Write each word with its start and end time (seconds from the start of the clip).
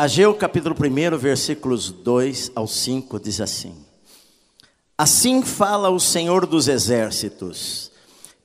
Ageu 0.00 0.32
capítulo 0.32 0.74
1, 0.74 1.18
versículos 1.18 1.90
2 1.90 2.52
ao 2.54 2.66
5 2.66 3.20
diz 3.20 3.38
assim: 3.38 3.74
Assim 4.96 5.42
fala 5.42 5.90
o 5.90 6.00
Senhor 6.00 6.46
dos 6.46 6.68
exércitos: 6.68 7.92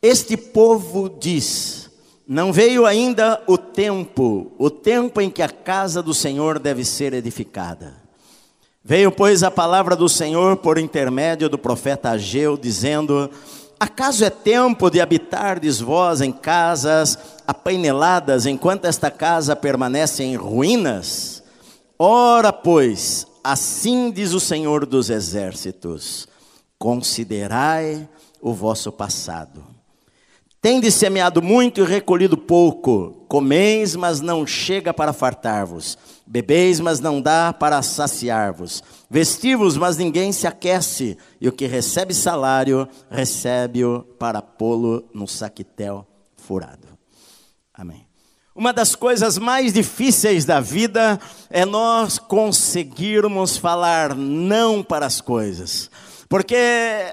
Este 0.01 0.35
povo 0.35 1.07
diz: 1.09 1.89
Não 2.27 2.51
veio 2.51 2.85
ainda 2.85 3.41
o 3.47 3.57
tempo, 3.57 4.51
o 4.57 4.69
tempo 4.69 5.21
em 5.21 5.29
que 5.29 5.41
a 5.41 5.47
casa 5.47 6.03
do 6.03 6.13
Senhor 6.13 6.59
deve 6.59 6.83
ser 6.83 7.13
edificada. 7.13 7.93
Veio, 8.83 9.09
pois, 9.09 9.41
a 9.41 9.49
palavra 9.49 9.95
do 9.95 10.09
Senhor 10.09 10.57
por 10.57 10.77
intermédio 10.77 11.47
do 11.47 11.57
profeta 11.57 12.09
Ageu, 12.09 12.57
dizendo: 12.57 13.31
Acaso 13.79 14.25
é 14.25 14.29
tempo 14.29 14.89
de 14.89 14.99
habitardes 14.99 15.79
vós 15.79 16.19
em 16.19 16.33
casas 16.33 17.17
apaineladas, 17.47 18.45
enquanto 18.45 18.83
esta 18.83 19.09
casa 19.09 19.55
permanece 19.55 20.21
em 20.21 20.35
ruínas? 20.35 21.34
Ora, 21.97 22.51
pois, 22.51 23.25
assim 23.43 24.11
diz 24.11 24.33
o 24.33 24.39
Senhor 24.39 24.85
dos 24.85 25.09
Exércitos: 25.09 26.27
considerai 26.77 28.07
o 28.41 28.53
vosso 28.53 28.91
passado. 28.91 29.63
Tendes 30.61 30.95
semeado 30.95 31.43
muito 31.43 31.79
e 31.81 31.85
recolhido 31.85 32.35
pouco, 32.35 33.23
comeis, 33.27 33.95
mas 33.95 34.19
não 34.19 34.47
chega 34.47 34.91
para 34.91 35.13
fartar-vos, 35.13 35.95
bebeis, 36.25 36.79
mas 36.79 36.99
não 36.99 37.21
dá 37.21 37.53
para 37.53 37.79
saciar-vos, 37.83 38.83
vestivos, 39.07 39.77
mas 39.77 39.95
ninguém 39.95 40.31
se 40.31 40.47
aquece, 40.47 41.19
e 41.39 41.47
o 41.47 41.51
que 41.51 41.67
recebe 41.67 42.15
salário, 42.15 42.89
recebe-o 43.11 44.01
para 44.17 44.41
pô-lo 44.41 45.07
no 45.13 45.27
saquitel 45.27 46.03
furado. 46.35 46.87
Amém. 47.71 48.04
Uma 48.57 48.71
das 48.71 48.95
coisas 48.95 49.37
mais 49.37 49.73
difíceis 49.73 50.45
da 50.45 50.61
vida 50.61 51.19
é 51.49 51.65
nós 51.65 52.17
conseguirmos 52.17 53.57
falar 53.57 54.15
não 54.15 54.81
para 54.81 55.05
as 55.05 55.19
coisas. 55.19 55.91
Porque 56.27 56.57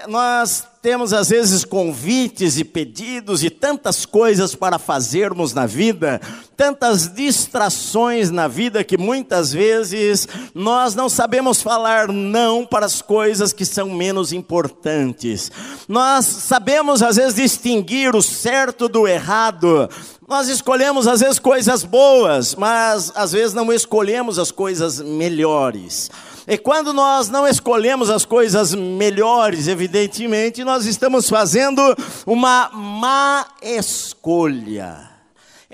nós 0.07 0.67
temos 0.81 1.13
às 1.13 1.29
vezes 1.29 1.63
convites 1.63 2.57
e 2.57 2.63
pedidos 2.63 3.43
e 3.43 3.49
tantas 3.49 4.05
coisas 4.05 4.55
para 4.55 4.79
fazermos 4.79 5.53
na 5.53 5.65
vida, 5.65 6.19
tantas 6.57 7.07
distrações 7.07 8.31
na 8.31 8.47
vida 8.47 8.83
que 8.83 8.97
muitas 8.97 9.53
vezes 9.53 10.27
nós 10.53 10.95
não 10.95 11.07
sabemos 11.07 11.61
falar 11.61 12.09
não 12.09 12.65
para 12.65 12.85
as 12.85 13.01
coisas 13.01 13.53
que 13.53 13.65
são 13.65 13.91
menos 13.91 14.33
importantes. 14.33 15.51
Nós 15.87 16.25
sabemos 16.25 17.01
às 17.03 17.15
vezes 17.15 17.35
distinguir 17.35 18.15
o 18.15 18.21
certo 18.21 18.89
do 18.89 19.07
errado, 19.07 19.89
nós 20.27 20.47
escolhemos 20.47 21.07
às 21.07 21.19
vezes 21.19 21.37
coisas 21.37 21.83
boas, 21.83 22.55
mas 22.55 23.11
às 23.15 23.33
vezes 23.33 23.53
não 23.53 23.71
escolhemos 23.71 24.39
as 24.39 24.51
coisas 24.51 24.99
melhores. 24.99 26.09
E 26.47 26.57
quando 26.57 26.91
nós 26.91 27.29
não 27.29 27.47
escolhemos 27.47 28.09
as 28.09 28.25
coisas 28.25 28.75
melhores, 28.75 29.67
evidentemente, 29.67 30.63
nós 30.63 30.85
estamos 30.85 31.29
fazendo 31.29 31.81
uma 32.25 32.69
má 32.73 33.47
escolha. 33.61 35.12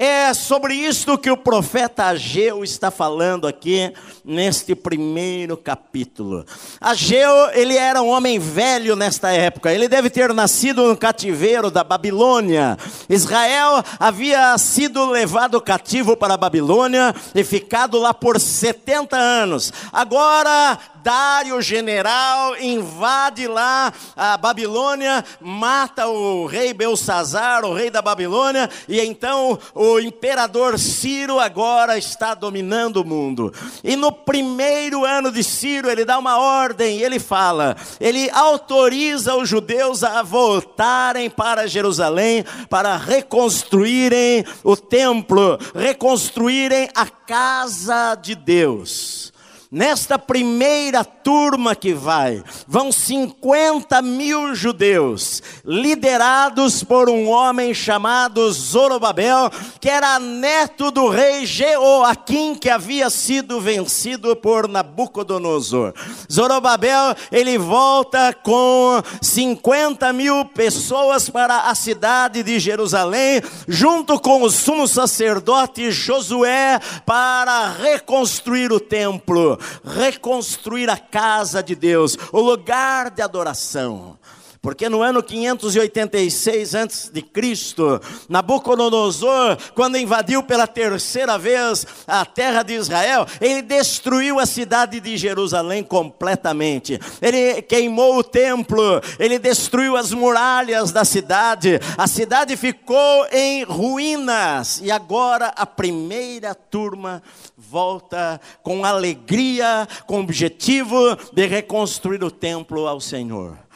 É 0.01 0.33
sobre 0.33 0.75
isto 0.75 1.17
que 1.17 1.29
o 1.29 1.35
profeta 1.35 2.05
Ageu 2.05 2.63
está 2.63 2.89
falando 2.89 3.45
aqui 3.45 3.93
neste 4.23 4.73
primeiro 4.73 5.57
capítulo. 5.57 6.45
Ageu, 6.79 7.49
ele 7.51 7.75
era 7.75 8.01
um 8.01 8.07
homem 8.07 8.39
velho 8.39 8.95
nesta 8.95 9.29
época. 9.33 9.73
Ele 9.73 9.89
deve 9.89 10.09
ter 10.09 10.33
nascido 10.33 10.87
no 10.87 10.95
cativeiro 10.95 11.69
da 11.69 11.83
Babilônia. 11.83 12.77
Israel 13.09 13.83
havia 13.99 14.57
sido 14.57 15.05
levado 15.09 15.59
cativo 15.59 16.15
para 16.15 16.35
a 16.35 16.37
Babilônia 16.37 17.13
e 17.35 17.43
ficado 17.43 17.99
lá 17.99 18.13
por 18.13 18.39
70 18.39 19.17
anos. 19.17 19.73
Agora 19.91 20.79
Dário, 21.03 21.61
general, 21.61 22.57
invade 22.59 23.47
lá 23.47 23.93
a 24.15 24.37
Babilônia, 24.37 25.23
mata 25.39 26.07
o 26.07 26.45
rei 26.45 26.73
Belsazar, 26.73 27.63
o 27.65 27.73
rei 27.73 27.89
da 27.89 28.01
Babilônia, 28.01 28.69
e 28.87 28.99
então 28.99 29.57
o 29.73 29.99
imperador 29.99 30.77
Ciro 30.77 31.39
agora 31.39 31.97
está 31.97 32.33
dominando 32.33 32.97
o 32.97 33.05
mundo. 33.05 33.53
E 33.83 33.95
no 33.95 34.11
primeiro 34.11 35.05
ano 35.05 35.31
de 35.31 35.43
Ciro, 35.43 35.89
ele 35.89 36.05
dá 36.05 36.17
uma 36.17 36.37
ordem, 36.37 37.01
ele 37.01 37.19
fala, 37.19 37.75
ele 37.99 38.29
autoriza 38.31 39.35
os 39.35 39.47
judeus 39.47 40.03
a 40.03 40.21
voltarem 40.21 41.29
para 41.29 41.67
Jerusalém 41.67 42.45
para 42.69 42.97
reconstruírem 42.97 44.45
o 44.63 44.75
templo, 44.75 45.57
reconstruírem 45.73 46.89
a 46.95 47.05
casa 47.05 48.15
de 48.15 48.35
Deus. 48.35 49.31
Nesta 49.71 50.17
primeira 50.17 51.05
turma 51.05 51.75
que 51.75 51.93
vai, 51.93 52.43
vão 52.67 52.91
50 52.91 54.01
mil 54.01 54.55
judeus, 54.55 55.43
liderados 55.63 56.83
por 56.83 57.07
um 57.07 57.29
homem 57.29 57.71
chamado 57.71 58.51
Zorobabel, 58.51 59.51
que 59.79 59.87
era 59.87 60.17
neto 60.17 60.89
do 60.89 61.07
rei 61.07 61.45
Jeoaquim, 61.45 62.55
que 62.55 62.67
havia 62.67 63.11
sido 63.11 63.61
vencido 63.61 64.35
por 64.35 64.67
Nabucodonosor. 64.67 65.93
Zorobabel, 66.31 67.15
ele 67.31 67.59
volta 67.59 68.33
com 68.33 69.03
50 69.21 70.11
mil 70.13 70.45
pessoas 70.45 71.29
para 71.29 71.69
a 71.69 71.75
cidade 71.75 72.41
de 72.41 72.59
Jerusalém, 72.59 73.39
junto 73.67 74.19
com 74.19 74.41
o 74.41 74.49
sumo 74.49 74.87
sacerdote 74.87 75.91
Josué, 75.91 76.79
para 77.05 77.69
reconstruir 77.69 78.71
o 78.71 78.79
templo 78.79 79.58
reconstruir 79.83 80.89
a 80.89 80.97
casa 80.97 81.61
de 81.61 81.75
Deus, 81.75 82.17
o 82.31 82.39
lugar 82.39 83.09
de 83.11 83.21
adoração. 83.21 84.17
Porque 84.61 84.89
no 84.89 85.01
ano 85.01 85.23
586 85.23 86.75
antes 86.75 87.09
de 87.09 87.21
Cristo, 87.21 88.01
Nabucodonosor, 88.27 89.57
quando 89.73 89.97
invadiu 89.97 90.43
pela 90.43 90.67
terceira 90.67 91.37
vez 91.37 91.87
a 92.05 92.25
terra 92.25 92.61
de 92.61 92.73
Israel, 92.73 93.25
ele 93.39 93.61
destruiu 93.61 94.37
a 94.37 94.45
cidade 94.45 94.99
de 94.99 95.15
Jerusalém 95.15 95.81
completamente. 95.81 96.99
Ele 97.21 97.61
queimou 97.61 98.17
o 98.17 98.23
templo, 98.23 99.01
ele 99.17 99.39
destruiu 99.39 99.95
as 99.95 100.11
muralhas 100.11 100.91
da 100.91 101.05
cidade. 101.05 101.79
A 101.97 102.05
cidade 102.05 102.57
ficou 102.57 103.27
em 103.31 103.63
ruínas 103.63 104.81
e 104.83 104.91
agora 104.91 105.53
a 105.55 105.65
primeira 105.65 106.53
turma 106.53 107.23
volta 107.55 108.41
com 108.61 108.83
alegria, 108.83 109.87
com 110.05 110.17
o 110.17 110.23
objetivo 110.23 111.17
de 111.31 111.45
reconstruir 111.45 112.21
o 112.25 112.31
templo 112.31 112.87
ao 112.87 112.99
Senhor. 112.99 113.68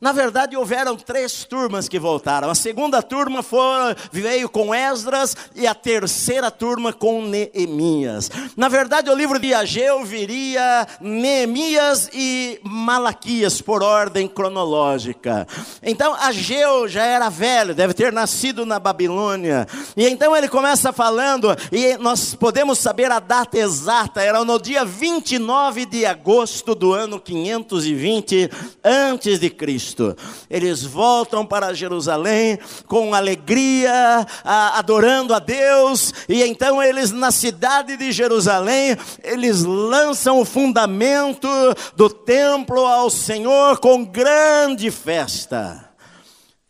Na 0.00 0.12
verdade, 0.12 0.56
houveram 0.56 0.94
três 0.94 1.42
turmas 1.42 1.88
que 1.88 1.98
voltaram. 1.98 2.48
A 2.48 2.54
segunda 2.54 3.02
turma 3.02 3.42
foi, 3.42 3.96
veio 4.12 4.48
com 4.48 4.72
Esdras 4.72 5.36
e 5.56 5.66
a 5.66 5.74
terceira 5.74 6.52
turma 6.52 6.92
com 6.92 7.20
Neemias. 7.22 8.30
Na 8.56 8.68
verdade, 8.68 9.10
o 9.10 9.14
livro 9.14 9.40
de 9.40 9.52
Ageu 9.52 10.04
viria 10.04 10.86
Neemias 11.00 12.10
e 12.14 12.60
Malaquias 12.62 13.60
por 13.60 13.82
ordem 13.82 14.28
cronológica. 14.28 15.48
Então, 15.82 16.14
Ageu 16.14 16.86
já 16.86 17.04
era 17.04 17.28
velho, 17.28 17.74
deve 17.74 17.92
ter 17.92 18.12
nascido 18.12 18.64
na 18.64 18.78
Babilônia. 18.78 19.66
E 19.96 20.06
então 20.06 20.36
ele 20.36 20.48
começa 20.48 20.92
falando, 20.92 21.48
e 21.72 21.96
nós 21.96 22.36
podemos 22.36 22.78
saber 22.78 23.10
a 23.10 23.18
data 23.18 23.58
exata, 23.58 24.22
era 24.22 24.44
no 24.44 24.60
dia 24.60 24.84
29 24.84 25.86
de 25.86 26.06
agosto 26.06 26.72
do 26.72 26.92
ano 26.92 27.18
520 27.18 28.48
antes 28.84 29.40
de 29.40 29.50
Cristo. 29.50 29.87
Cristo. 29.88 30.16
Eles 30.50 30.82
voltam 30.84 31.46
para 31.46 31.72
Jerusalém 31.72 32.58
com 32.86 33.14
alegria, 33.14 34.26
adorando 34.44 35.32
a 35.32 35.38
Deus, 35.38 36.12
e 36.28 36.42
então 36.42 36.82
eles 36.82 37.10
na 37.10 37.30
cidade 37.30 37.96
de 37.96 38.12
Jerusalém, 38.12 38.96
eles 39.22 39.62
lançam 39.62 40.40
o 40.40 40.44
fundamento 40.44 41.48
do 41.96 42.10
templo 42.10 42.84
ao 42.84 43.08
Senhor 43.08 43.78
com 43.78 44.04
grande 44.04 44.90
festa. 44.90 45.90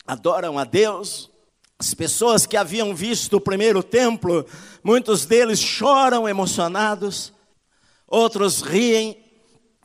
Adoram 0.06 0.58
a 0.58 0.64
Deus. 0.64 1.30
As 1.78 1.94
pessoas 1.94 2.44
que 2.44 2.56
haviam 2.56 2.92
visto 2.92 3.36
o 3.36 3.40
primeiro 3.40 3.84
templo, 3.84 4.44
muitos 4.82 5.24
deles 5.24 5.60
choram 5.60 6.28
emocionados, 6.28 7.32
outros 8.06 8.62
riem. 8.62 9.16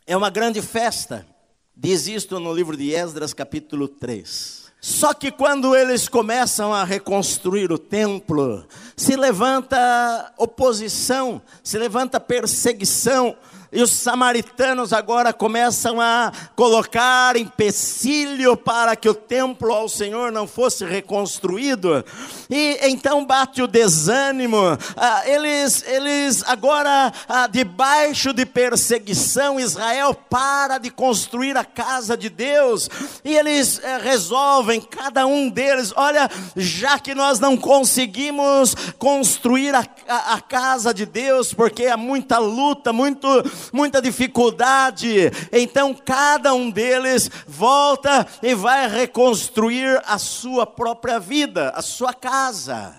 É 0.07 0.17
uma 0.17 0.31
grande 0.31 0.59
festa. 0.59 1.32
Diz 1.75 2.07
isto 2.07 2.39
no 2.39 2.53
livro 2.53 2.77
de 2.77 2.93
Esdras, 2.93 3.33
capítulo 3.33 3.87
3. 3.87 4.71
Só 4.79 5.11
que 5.11 5.31
quando 5.31 5.75
eles 5.75 6.07
começam 6.07 6.71
a 6.71 6.83
reconstruir 6.83 7.71
o 7.71 7.79
templo, 7.79 8.63
se 8.95 9.15
levanta 9.15 10.31
oposição, 10.37 11.41
se 11.63 11.79
levanta 11.79 12.19
perseguição, 12.19 13.35
E 13.75 13.81
os 13.81 13.89
samaritanos 13.89 14.93
agora 14.93 15.33
começam 15.33 15.99
a 15.99 16.31
colocar 16.55 17.35
empecilho 17.35 18.55
para 18.55 18.95
que 18.95 19.09
o 19.09 19.15
templo 19.15 19.73
ao 19.73 19.89
Senhor 19.89 20.31
não 20.31 20.45
fosse 20.45 20.85
reconstruído. 20.85 22.05
E 22.51 22.77
então 22.83 23.25
bate 23.25 23.63
o 23.63 23.67
desânimo. 23.67 24.59
Ah, 24.95 25.23
eles, 25.25 25.83
eles 25.87 26.43
agora, 26.45 27.11
ah, 27.27 27.47
debaixo 27.47 28.31
de 28.31 28.45
perseguição, 28.45 29.59
Israel 29.59 30.13
para 30.13 30.77
de 30.77 30.91
construir 30.91 31.57
a 31.57 31.65
casa 31.65 32.15
de 32.15 32.29
Deus. 32.29 32.87
E 33.25 33.35
eles 33.35 33.81
eh, 33.83 33.97
resolvem, 33.97 34.81
cada 34.81 35.25
um 35.25 35.49
deles, 35.49 35.91
olha, 35.95 36.29
já 36.55 36.99
que 36.99 37.15
nós 37.15 37.39
não 37.39 37.57
conseguimos 37.57 38.75
construir 38.99 39.73
a, 39.73 39.83
a, 40.07 40.35
a 40.35 40.41
casa 40.41 40.93
de 40.93 41.07
Deus, 41.07 41.55
porque 41.55 41.87
há 41.87 41.97
muita 41.97 42.37
luta, 42.37 42.93
muito 42.93 43.27
muita 43.71 44.01
dificuldade. 44.01 45.31
Então 45.51 45.93
cada 45.93 46.53
um 46.53 46.69
deles 46.69 47.29
volta 47.47 48.27
e 48.41 48.53
vai 48.55 48.87
reconstruir 48.87 50.01
a 50.05 50.17
sua 50.17 50.65
própria 50.65 51.19
vida, 51.19 51.69
a 51.69 51.81
sua 51.81 52.13
casa. 52.13 52.95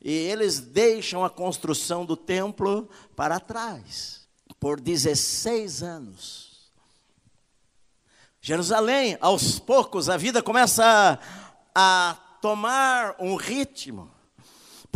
E 0.00 0.12
eles 0.12 0.60
deixam 0.60 1.24
a 1.24 1.30
construção 1.30 2.04
do 2.04 2.16
templo 2.16 2.88
para 3.16 3.40
trás 3.40 4.26
por 4.60 4.80
16 4.80 5.82
anos. 5.82 6.46
Jerusalém, 8.40 9.18
aos 9.20 9.58
poucos, 9.58 10.08
a 10.08 10.16
vida 10.16 10.40
começa 10.42 11.18
a, 11.74 12.10
a 12.10 12.14
tomar 12.40 13.16
um 13.18 13.34
ritmo. 13.34 14.08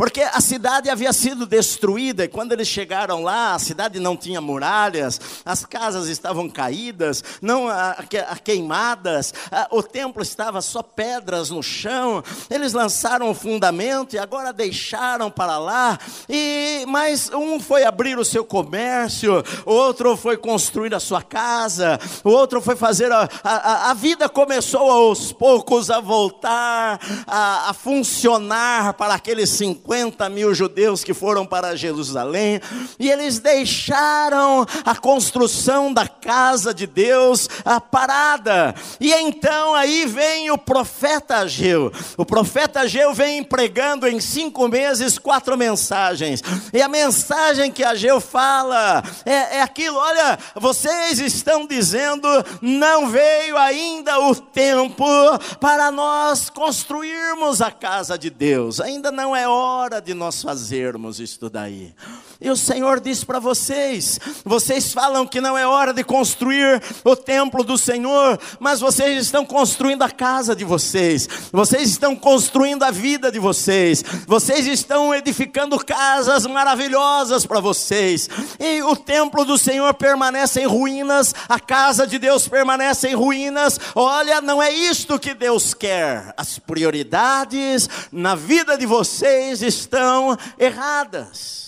Porque 0.01 0.23
a 0.23 0.41
cidade 0.41 0.89
havia 0.89 1.13
sido 1.13 1.45
destruída, 1.45 2.23
e 2.23 2.27
quando 2.27 2.53
eles 2.53 2.67
chegaram 2.67 3.21
lá, 3.21 3.53
a 3.53 3.59
cidade 3.59 3.99
não 3.99 4.17
tinha 4.17 4.41
muralhas, 4.41 5.21
as 5.45 5.63
casas 5.63 6.07
estavam 6.07 6.49
caídas, 6.49 7.23
não 7.39 7.67
a, 7.67 7.91
a, 7.91 8.35
queimadas, 8.35 9.31
a, 9.51 9.67
o 9.69 9.83
templo 9.83 10.23
estava 10.23 10.59
só 10.59 10.81
pedras 10.81 11.51
no 11.51 11.61
chão. 11.61 12.23
Eles 12.49 12.73
lançaram 12.73 13.29
o 13.29 13.35
fundamento 13.35 14.15
e 14.15 14.17
agora 14.17 14.51
deixaram 14.51 15.29
para 15.29 15.59
lá. 15.59 15.99
E 16.27 16.83
mas 16.87 17.29
um 17.31 17.59
foi 17.59 17.83
abrir 17.83 18.17
o 18.17 18.25
seu 18.25 18.43
comércio, 18.43 19.43
outro 19.67 20.17
foi 20.17 20.35
construir 20.35 20.95
a 20.95 20.99
sua 20.99 21.21
casa, 21.21 21.99
o 22.23 22.31
outro 22.31 22.59
foi 22.59 22.75
fazer 22.75 23.11
a, 23.11 23.29
a, 23.43 23.91
a 23.91 23.93
vida 23.93 24.27
começou 24.27 24.89
aos 24.89 25.31
poucos 25.31 25.91
a 25.91 25.99
voltar 25.99 26.99
a, 27.27 27.69
a 27.69 27.73
funcionar 27.75 28.95
para 28.95 29.13
aqueles 29.13 29.51
50 29.51 29.90
50 29.91 30.29
mil 30.29 30.53
judeus 30.53 31.03
que 31.03 31.13
foram 31.13 31.45
para 31.45 31.75
Jerusalém, 31.75 32.61
e 32.97 33.11
eles 33.11 33.39
deixaram 33.39 34.65
a 34.85 34.95
construção 34.95 35.93
da 35.93 36.07
casa 36.07 36.73
de 36.73 36.87
Deus 36.87 37.49
a 37.65 37.81
parada. 37.81 38.73
E 39.01 39.11
então 39.11 39.75
aí 39.75 40.05
vem 40.05 40.49
o 40.49 40.57
profeta 40.57 41.39
Ageu. 41.39 41.91
O 42.15 42.25
profeta 42.25 42.81
Ageu 42.81 43.13
vem 43.13 43.43
pregando 43.43 44.07
em 44.07 44.21
cinco 44.21 44.65
meses 44.69 45.19
quatro 45.19 45.57
mensagens. 45.57 46.41
E 46.71 46.81
a 46.81 46.87
mensagem 46.87 47.69
que 47.69 47.83
Ageu 47.83 48.21
fala 48.21 49.03
é, 49.25 49.57
é 49.57 49.61
aquilo: 49.61 49.97
olha, 49.97 50.39
vocês 50.55 51.19
estão 51.19 51.67
dizendo, 51.67 52.29
não 52.61 53.09
veio 53.09 53.57
ainda 53.57 54.21
o 54.21 54.33
tempo 54.35 55.05
para 55.59 55.91
nós 55.91 56.49
construirmos 56.49 57.61
a 57.61 57.71
casa 57.71 58.17
de 58.17 58.29
Deus, 58.29 58.79
ainda 58.79 59.11
não 59.11 59.35
é 59.35 59.45
hora 59.45 59.80
hora 59.81 59.99
de 59.99 60.13
nós 60.13 60.41
fazermos 60.43 61.19
isso 61.19 61.49
daí. 61.49 61.93
E 62.43 62.49
o 62.49 62.57
Senhor 62.57 62.99
diz 62.99 63.23
para 63.23 63.37
vocês: 63.37 64.19
vocês 64.43 64.91
falam 64.91 65.27
que 65.27 65.39
não 65.39 65.55
é 65.55 65.67
hora 65.67 65.93
de 65.93 66.03
construir 66.03 66.81
o 67.03 67.15
templo 67.15 67.63
do 67.63 67.77
Senhor, 67.77 68.39
mas 68.59 68.79
vocês 68.79 69.25
estão 69.25 69.45
construindo 69.45 70.01
a 70.01 70.09
casa 70.09 70.55
de 70.55 70.65
vocês, 70.65 71.29
vocês 71.51 71.91
estão 71.91 72.15
construindo 72.15 72.81
a 72.81 72.89
vida 72.89 73.31
de 73.31 73.37
vocês, 73.37 74.03
vocês 74.25 74.65
estão 74.65 75.13
edificando 75.13 75.77
casas 75.85 76.47
maravilhosas 76.47 77.45
para 77.45 77.59
vocês, 77.59 78.27
e 78.59 78.81
o 78.81 78.95
templo 78.95 79.45
do 79.45 79.55
Senhor 79.55 79.93
permanece 79.93 80.61
em 80.61 80.65
ruínas, 80.65 81.35
a 81.47 81.59
casa 81.59 82.07
de 82.07 82.17
Deus 82.17 82.47
permanece 82.47 83.07
em 83.07 83.13
ruínas. 83.13 83.79
Olha, 83.93 84.41
não 84.41 84.63
é 84.63 84.71
isto 84.71 85.19
que 85.19 85.35
Deus 85.35 85.75
quer, 85.75 86.33
as 86.35 86.57
prioridades 86.57 87.87
na 88.11 88.33
vida 88.33 88.75
de 88.79 88.87
vocês 88.87 89.61
estão 89.61 90.35
erradas. 90.57 91.60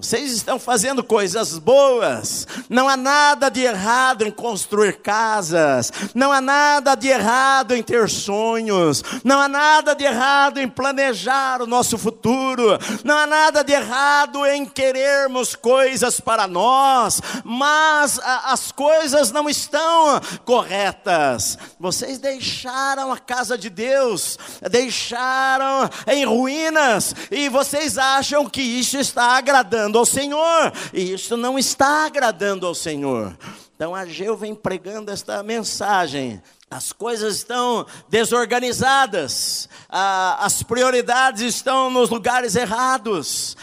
Vocês 0.00 0.30
estão 0.30 0.60
fazendo 0.60 1.02
coisas 1.02 1.58
boas. 1.58 2.46
Não 2.68 2.88
há 2.88 2.96
nada 2.96 3.48
de 3.48 3.62
errado 3.62 4.24
em 4.24 4.30
construir 4.30 4.98
casas. 4.98 5.92
Não 6.14 6.30
há 6.30 6.40
nada 6.40 6.94
de 6.94 7.08
errado 7.08 7.74
em 7.74 7.82
ter 7.82 8.08
sonhos. 8.08 9.02
Não 9.24 9.40
há 9.40 9.48
nada 9.48 9.96
de 9.96 10.04
errado 10.04 10.60
em 10.60 10.68
planejar 10.68 11.60
o 11.60 11.66
nosso 11.66 11.98
futuro. 11.98 12.78
Não 13.02 13.18
há 13.18 13.26
nada 13.26 13.64
de 13.64 13.72
errado 13.72 14.46
em 14.46 14.64
querermos 14.64 15.56
coisas 15.56 16.20
para 16.20 16.46
nós. 16.46 17.20
Mas 17.42 18.20
a, 18.20 18.52
as 18.52 18.70
coisas 18.70 19.32
não 19.32 19.48
estão 19.48 20.20
corretas. 20.44 21.58
Vocês 21.78 22.20
deixaram 22.20 23.12
a 23.12 23.18
casa 23.18 23.58
de 23.58 23.68
Deus, 23.68 24.38
deixaram 24.70 25.90
em 26.06 26.24
ruínas. 26.24 27.16
E 27.32 27.48
vocês 27.48 27.98
acham 27.98 28.48
que 28.48 28.62
isso 28.62 28.96
está 28.96 29.36
agradando 29.36 29.87
agradando 29.88 29.98
ao 29.98 30.06
Senhor, 30.06 30.72
e 30.92 31.12
isso 31.12 31.36
não 31.36 31.58
está 31.58 32.06
agradando 32.06 32.66
ao 32.66 32.74
Senhor. 32.74 33.36
Então 33.74 33.94
Ageu 33.94 34.36
vem 34.36 34.54
pregando 34.54 35.10
esta 35.10 35.42
mensagem. 35.42 36.42
As 36.70 36.92
coisas 36.92 37.36
estão 37.36 37.86
desorganizadas, 38.10 39.68
as 39.88 40.62
prioridades 40.62 41.40
estão 41.40 41.90
nos 41.90 42.10
lugares 42.10 42.54
errados 42.54 43.56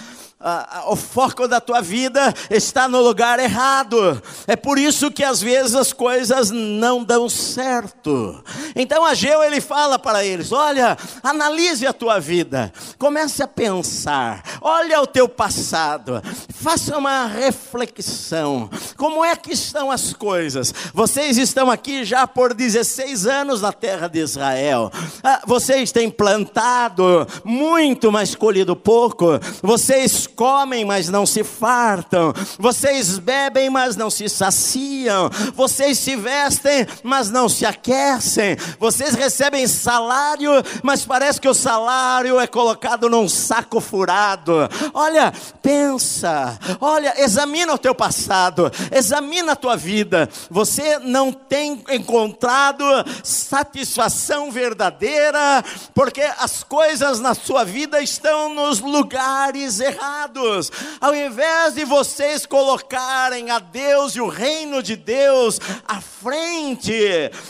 o 0.87 0.95
foco 0.95 1.47
da 1.47 1.59
tua 1.59 1.81
vida 1.81 2.33
está 2.49 2.87
no 2.87 3.01
lugar 3.01 3.39
errado. 3.39 4.21
É 4.45 4.55
por 4.55 4.77
isso 4.77 5.09
que 5.09 5.23
às 5.23 5.41
vezes 5.41 5.73
as 5.75 5.91
coisas 5.91 6.51
não 6.51 7.03
dão 7.03 7.27
certo. 7.27 8.43
Então 8.75 9.03
Ageu 9.05 9.43
ele 9.43 9.59
fala 9.59 9.97
para 9.97 10.23
eles: 10.23 10.51
olha, 10.51 10.97
analise 11.23 11.87
a 11.87 11.93
tua 11.93 12.19
vida, 12.19 12.71
comece 12.99 13.41
a 13.41 13.47
pensar, 13.47 14.43
olha 14.61 15.01
o 15.01 15.07
teu 15.07 15.27
passado, 15.27 16.21
faça 16.53 16.97
uma 16.97 17.25
reflexão. 17.25 18.69
Como 18.95 19.25
é 19.25 19.35
que 19.35 19.53
estão 19.53 19.89
as 19.89 20.13
coisas? 20.13 20.73
Vocês 20.93 21.37
estão 21.37 21.71
aqui 21.71 22.03
já 22.03 22.27
por 22.27 22.53
16 22.53 23.25
anos 23.25 23.61
na 23.61 23.71
terra 23.71 24.07
de 24.07 24.19
Israel. 24.19 24.91
Ah, 25.23 25.41
vocês 25.45 25.91
têm 25.91 26.09
plantado 26.09 27.27
muito, 27.43 28.11
mas 28.11 28.35
colhido 28.35 28.75
pouco. 28.75 29.39
Vocês 29.61 30.27
comem, 30.35 30.83
mas 30.83 31.07
não 31.09 31.25
se 31.25 31.43
fartam, 31.43 32.33
vocês 32.59 33.17
bebem, 33.17 33.69
mas 33.69 33.95
não 33.95 34.09
se 34.09 34.27
saciam, 34.27 35.29
vocês 35.53 35.97
se 35.97 36.15
vestem, 36.15 36.85
mas 37.03 37.29
não 37.31 37.47
se 37.47 37.65
aquecem, 37.65 38.57
vocês 38.79 39.15
recebem 39.15 39.67
salário, 39.67 40.51
mas 40.83 41.05
parece 41.05 41.39
que 41.39 41.47
o 41.47 41.53
salário 41.53 42.39
é 42.39 42.47
colocado 42.47 43.09
num 43.09 43.29
saco 43.29 43.79
furado. 43.79 44.69
Olha, 44.93 45.33
pensa, 45.61 46.59
olha, 46.81 47.13
examina 47.21 47.73
o 47.73 47.77
teu 47.77 47.95
passado, 47.95 48.71
examina 48.91 49.53
a 49.53 49.55
tua 49.55 49.77
vida. 49.77 50.29
Você 50.49 50.99
não 50.99 51.31
tem 51.31 51.83
encontrado 51.91 52.83
satisfação 53.23 54.51
verdadeira, 54.51 55.63
porque 55.93 56.21
as 56.39 56.63
coisas 56.63 57.19
na 57.19 57.33
sua 57.33 57.63
vida 57.63 58.01
estão 58.01 58.53
nos 58.53 58.81
lugares 58.81 59.79
errados 59.79 60.14
errados. 60.15 60.71
Ao 61.01 61.13
invés 61.13 61.73
de 61.73 61.83
vocês 61.83 62.45
colocarem 62.45 63.49
a 63.51 63.59
Deus 63.59 64.15
e 64.15 64.21
o 64.21 64.27
reino 64.27 64.81
de 64.81 64.95
Deus 64.95 65.59
à 65.85 65.99
frente, 65.99 66.93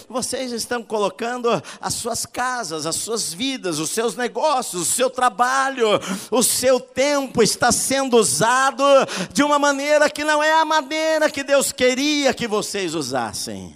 vocês 0.09 0.51
estão 0.51 0.81
colocando 0.81 1.49
as 1.79 1.93
suas 1.93 2.25
casas, 2.25 2.85
as 2.85 2.95
suas 2.95 3.33
vidas, 3.33 3.79
os 3.79 3.91
seus 3.91 4.15
negócios, 4.15 4.81
o 4.81 4.85
seu 4.85 5.09
trabalho, 5.09 5.87
o 6.31 6.41
seu 6.41 6.79
tempo 6.79 7.43
está 7.43 7.71
sendo 7.71 8.17
usado 8.17 8.83
de 9.31 9.43
uma 9.43 9.59
maneira 9.59 10.09
que 10.09 10.23
não 10.23 10.41
é 10.41 10.53
a 10.53 10.65
maneira 10.65 11.29
que 11.29 11.43
Deus 11.43 11.71
queria 11.71 12.33
que 12.33 12.47
vocês 12.47 12.95
usassem. 12.95 13.75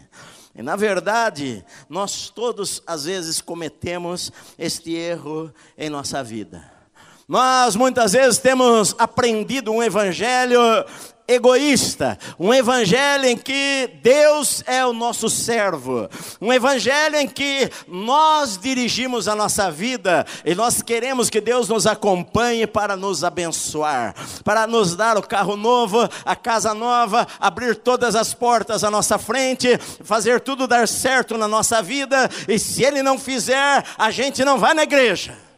E 0.55 0.63
na 0.63 0.75
verdade, 0.75 1.63
nós 1.87 2.29
todos 2.29 2.81
às 2.85 3.05
vezes 3.05 3.39
cometemos 3.39 4.31
este 4.57 4.93
erro 4.93 5.53
em 5.77 5.89
nossa 5.89 6.23
vida. 6.23 6.78
Nós 7.29 7.75
muitas 7.75 8.13
vezes 8.13 8.39
temos 8.39 8.95
aprendido 8.97 9.71
um 9.71 9.83
evangelho 9.83 10.59
egoísta, 11.27 12.17
um 12.39 12.51
evangelho 12.51 13.27
em 13.27 13.37
que 13.37 13.87
Deus 14.01 14.63
é 14.65 14.83
o 14.83 14.93
nosso 14.93 15.29
servo, 15.29 16.09
um 16.41 16.51
evangelho 16.51 17.17
em 17.17 17.27
que 17.27 17.69
nós 17.87 18.57
dirigimos 18.57 19.27
a 19.27 19.35
nossa 19.35 19.69
vida 19.69 20.25
e 20.43 20.55
nós 20.55 20.81
queremos 20.81 21.29
que 21.29 21.39
Deus 21.39 21.69
nos 21.69 21.85
acompanhe 21.85 22.65
para 22.65 22.95
nos 22.95 23.23
abençoar, 23.23 24.15
para 24.43 24.65
nos 24.65 24.95
dar 24.95 25.15
o 25.15 25.21
carro 25.21 25.55
novo, 25.55 26.09
a 26.25 26.35
casa 26.35 26.73
nova, 26.73 27.27
abrir 27.39 27.75
todas 27.75 28.15
as 28.15 28.33
portas 28.33 28.83
à 28.83 28.89
nossa 28.89 29.19
frente, 29.19 29.77
fazer 30.03 30.39
tudo 30.39 30.65
dar 30.65 30.87
certo 30.87 31.37
na 31.37 31.47
nossa 31.47 31.79
vida, 31.79 32.27
e 32.47 32.57
se 32.57 32.83
Ele 32.83 33.03
não 33.03 33.19
fizer, 33.19 33.85
a 33.99 34.09
gente 34.09 34.43
não 34.43 34.57
vai 34.57 34.73
na 34.73 34.81
igreja. 34.81 35.48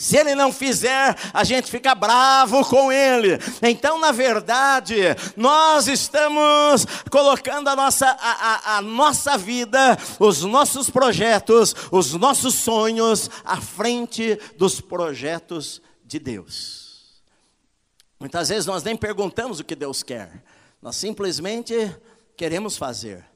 Se 0.00 0.16
ele 0.16 0.34
não 0.34 0.50
fizer, 0.50 1.14
a 1.30 1.44
gente 1.44 1.70
fica 1.70 1.94
bravo 1.94 2.64
com 2.64 2.90
ele. 2.90 3.38
Então, 3.60 3.98
na 3.98 4.10
verdade, 4.10 4.96
nós 5.36 5.88
estamos 5.88 6.86
colocando 7.10 7.68
a 7.68 7.76
nossa, 7.76 8.06
a, 8.06 8.14
a, 8.18 8.76
a, 8.78 8.80
nossa 8.80 9.36
vida, 9.36 9.98
os 10.18 10.40
nossos 10.40 10.88
projetos, 10.88 11.74
os 11.92 12.14
nossos 12.14 12.54
sonhos 12.54 13.28
à 13.44 13.60
frente 13.60 14.40
dos 14.56 14.80
projetos 14.80 15.82
de 16.02 16.18
Deus. 16.18 17.20
Muitas 18.18 18.48
vezes 18.48 18.64
nós 18.64 18.82
nem 18.82 18.96
perguntamos 18.96 19.60
o 19.60 19.64
que 19.64 19.76
Deus 19.76 20.02
quer, 20.02 20.42
nós 20.80 20.96
simplesmente 20.96 21.94
queremos 22.38 22.78
fazer. 22.78 23.29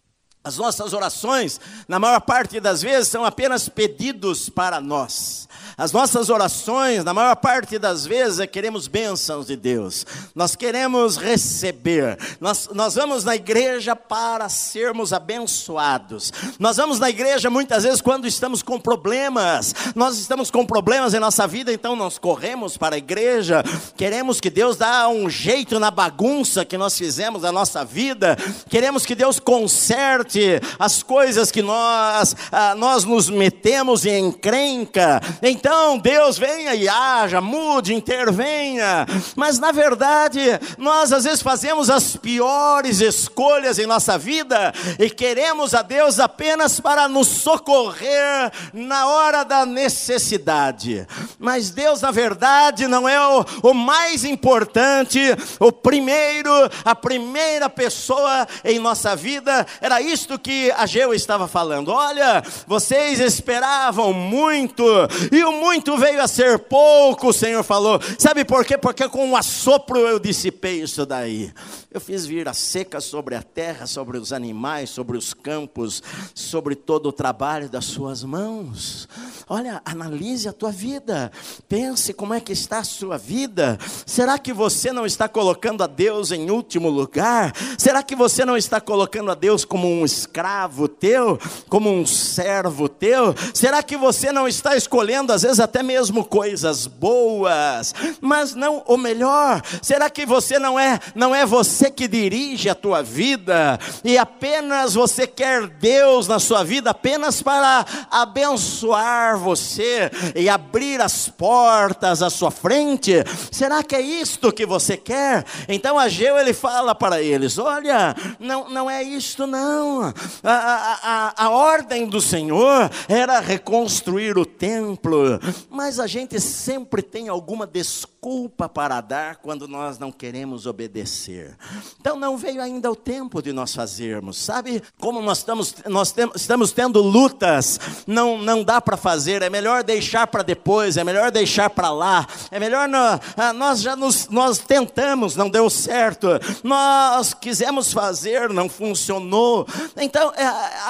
As 0.44 0.58
nossas 0.58 0.92
orações, 0.92 1.58
na 1.88 1.98
maior 1.98 2.20
parte 2.20 2.60
das 2.60 2.82
vezes, 2.82 3.08
são 3.08 3.24
apenas 3.24 3.66
pedidos 3.66 4.50
para 4.50 4.78
nós. 4.78 5.48
As 5.76 5.90
nossas 5.90 6.28
orações, 6.28 7.02
na 7.02 7.14
maior 7.14 7.34
parte 7.34 7.78
das 7.78 8.06
vezes, 8.06 8.38
é 8.38 8.46
queremos 8.46 8.86
bênçãos 8.86 9.46
de 9.46 9.56
Deus. 9.56 10.06
Nós 10.34 10.54
queremos 10.54 11.16
receber. 11.16 12.18
Nós, 12.40 12.68
nós 12.72 12.94
vamos 12.94 13.24
na 13.24 13.34
igreja 13.34 13.96
para 13.96 14.48
sermos 14.50 15.12
abençoados. 15.14 16.30
Nós 16.58 16.76
vamos 16.76 17.00
na 17.00 17.08
igreja 17.08 17.48
muitas 17.50 17.82
vezes 17.82 18.00
quando 18.00 18.26
estamos 18.26 18.62
com 18.62 18.78
problemas. 18.78 19.74
Nós 19.96 20.18
estamos 20.18 20.50
com 20.50 20.64
problemas 20.64 21.14
em 21.14 21.18
nossa 21.18 21.46
vida, 21.46 21.72
então 21.72 21.96
nós 21.96 22.18
corremos 22.18 22.76
para 22.76 22.94
a 22.94 22.98
igreja. 22.98 23.64
Queremos 23.96 24.40
que 24.40 24.50
Deus 24.50 24.76
dá 24.76 25.08
um 25.08 25.28
jeito 25.28 25.80
na 25.80 25.90
bagunça 25.90 26.64
que 26.64 26.78
nós 26.78 26.96
fizemos 26.96 27.42
na 27.42 27.50
nossa 27.50 27.84
vida. 27.84 28.36
Queremos 28.68 29.06
que 29.06 29.14
Deus 29.14 29.40
conserte 29.40 30.33
as 30.78 31.02
coisas 31.02 31.50
que 31.50 31.62
nós, 31.62 32.36
ah, 32.50 32.74
nós 32.74 33.04
nos 33.04 33.28
metemos 33.28 34.04
em 34.06 34.26
encrenca. 34.26 35.20
Então, 35.42 35.98
Deus 35.98 36.38
venha 36.38 36.74
e 36.74 36.88
haja, 36.88 37.40
mude, 37.40 37.94
intervenha. 37.94 39.06
Mas 39.36 39.58
na 39.58 39.72
verdade, 39.72 40.40
nós 40.78 41.12
às 41.12 41.24
vezes 41.24 41.42
fazemos 41.42 41.90
as 41.90 42.16
piores 42.16 43.00
escolhas 43.00 43.78
em 43.78 43.86
nossa 43.86 44.18
vida 44.18 44.72
e 44.98 45.10
queremos 45.10 45.74
a 45.74 45.82
Deus 45.82 46.18
apenas 46.18 46.80
para 46.80 47.08
nos 47.08 47.28
socorrer 47.28 48.52
na 48.72 49.06
hora 49.06 49.44
da 49.44 49.66
necessidade. 49.66 51.06
Mas 51.38 51.70
Deus, 51.70 52.00
na 52.00 52.10
verdade, 52.10 52.86
não 52.86 53.08
é 53.08 53.20
o, 53.20 53.44
o 53.62 53.74
mais 53.74 54.24
importante, 54.24 55.20
o 55.58 55.72
primeiro, 55.72 56.50
a 56.84 56.94
primeira 56.94 57.68
pessoa 57.68 58.46
em 58.64 58.78
nossa 58.78 59.14
vida. 59.16 59.66
Era 59.80 60.00
isto 60.24 60.38
que 60.38 60.70
Ageu 60.70 61.12
estava 61.12 61.46
falando. 61.46 61.88
Olha, 61.88 62.42
vocês 62.66 63.20
esperavam 63.20 64.14
muito 64.14 64.82
e 65.30 65.44
o 65.44 65.52
muito 65.52 65.98
veio 65.98 66.22
a 66.22 66.26
ser 66.26 66.60
pouco, 66.60 67.28
o 67.28 67.32
Senhor 67.32 67.62
falou. 67.62 68.00
Sabe 68.18 68.42
por 68.42 68.64
quê? 68.64 68.78
Porque 68.78 69.06
com 69.06 69.26
um 69.26 69.36
assopro 69.36 69.98
eu 69.98 70.18
dissipei 70.18 70.80
isso 70.80 71.04
daí. 71.04 71.52
Eu 71.90 72.00
fiz 72.00 72.24
vir 72.24 72.48
a 72.48 72.54
seca 72.54 73.00
sobre 73.00 73.36
a 73.36 73.42
terra, 73.42 73.86
sobre 73.86 74.16
os 74.16 74.32
animais, 74.32 74.90
sobre 74.90 75.16
os 75.18 75.34
campos, 75.34 76.02
sobre 76.34 76.74
todo 76.74 77.10
o 77.10 77.12
trabalho 77.12 77.68
das 77.68 77.84
suas 77.84 78.24
mãos. 78.24 79.06
Olha, 79.46 79.82
analise 79.84 80.48
a 80.48 80.52
tua 80.52 80.72
vida. 80.72 81.30
Pense 81.68 82.14
como 82.14 82.32
é 82.32 82.40
que 82.40 82.52
está 82.52 82.78
a 82.78 82.84
sua 82.84 83.18
vida. 83.18 83.78
Será 84.06 84.38
que 84.38 84.52
você 84.52 84.90
não 84.90 85.04
está 85.04 85.28
colocando 85.28 85.84
a 85.84 85.86
Deus 85.86 86.32
em 86.32 86.50
último 86.50 86.88
lugar? 86.88 87.52
Será 87.78 88.02
que 88.02 88.16
você 88.16 88.44
não 88.44 88.56
está 88.56 88.80
colocando 88.80 89.30
a 89.30 89.34
Deus 89.34 89.64
como 89.64 89.86
um 89.86 90.04
escravo 90.14 90.88
teu, 90.88 91.38
como 91.68 91.90
um 91.90 92.06
servo 92.06 92.88
teu? 92.88 93.34
Será 93.52 93.82
que 93.82 93.96
você 93.96 94.32
não 94.32 94.46
está 94.46 94.76
escolhendo 94.76 95.32
às 95.32 95.42
vezes 95.42 95.60
até 95.60 95.82
mesmo 95.82 96.24
coisas 96.24 96.86
boas, 96.86 97.94
mas 98.20 98.54
não 98.54 98.82
o 98.86 98.96
melhor? 98.96 99.62
Será 99.82 100.08
que 100.08 100.24
você 100.24 100.58
não 100.58 100.78
é 100.78 100.98
não 101.14 101.34
é 101.34 101.44
você 101.44 101.90
que 101.90 102.06
dirige 102.06 102.68
a 102.68 102.74
tua 102.74 103.02
vida 103.02 103.78
e 104.02 104.16
apenas 104.16 104.94
você 104.94 105.26
quer 105.26 105.66
Deus 105.66 106.28
na 106.28 106.38
sua 106.38 106.64
vida 106.64 106.90
apenas 106.90 107.42
para 107.42 107.84
abençoar 108.10 109.38
você 109.38 110.10
e 110.34 110.48
abrir 110.48 111.00
as 111.00 111.28
portas 111.28 112.22
à 112.22 112.30
sua 112.30 112.50
frente? 112.50 113.12
Será 113.50 113.82
que 113.82 113.96
é 113.96 114.00
isto 114.00 114.52
que 114.52 114.66
você 114.66 114.96
quer? 114.96 115.44
Então 115.68 115.98
Ageu 115.98 116.38
ele 116.38 116.52
fala 116.52 116.94
para 116.94 117.22
eles: 117.22 117.58
olha, 117.58 118.14
não, 118.38 118.68
não 118.68 118.90
é 118.90 119.02
isto 119.02 119.46
não. 119.46 120.03
A, 120.42 121.32
a, 121.36 121.44
a, 121.44 121.50
ordem 121.50 122.06
do 122.06 122.20
Senhor 122.20 122.90
era 123.08 123.40
reconstruir 123.40 124.38
o 124.38 124.46
templo, 124.46 125.38
mas 125.68 126.00
a 126.00 126.06
gente 126.06 126.40
sempre 126.40 127.02
tem 127.02 127.28
alguma 127.28 127.66
desculpa 127.66 128.68
para 128.68 129.00
dar 129.00 129.36
quando 129.36 129.68
nós 129.68 129.98
não 129.98 130.10
queremos 130.10 130.66
obedecer. 130.66 131.56
Então 132.00 132.18
não 132.18 132.36
veio 132.36 132.62
ainda 132.62 132.90
o 132.90 132.96
tempo 132.96 133.42
de 133.42 133.52
nós 133.52 133.74
fazermos, 133.74 134.38
sabe? 134.38 134.82
Como 134.98 135.20
nós 135.20 135.38
estamos, 135.38 135.74
nós 135.86 136.10
tem, 136.10 136.30
estamos 136.34 136.72
tendo 136.72 137.02
lutas, 137.02 137.78
não, 138.06 138.38
não 138.38 138.64
dá 138.64 138.80
para 138.80 138.96
fazer, 138.96 139.42
é 139.42 139.50
melhor 139.50 139.84
deixar 139.84 140.26
para 140.26 140.42
depois, 140.42 140.96
é 140.96 141.04
melhor 141.04 141.30
deixar 141.30 141.68
para 141.68 141.90
lá, 141.90 142.26
é 142.50 142.58
melhor 142.58 142.88
ah, 143.36 143.52
nós 143.52 143.80
já 143.80 143.96
nos, 143.96 144.28
nós 144.28 144.58
tentamos, 144.58 145.36
não 145.36 145.48
deu 145.48 145.68
certo, 145.68 146.28
nós 146.62 147.34
quisemos 147.34 147.92
fazer, 147.92 148.50
não 148.50 148.68
funcionou. 148.68 149.66
Então, 149.96 150.32
é, 150.36 150.44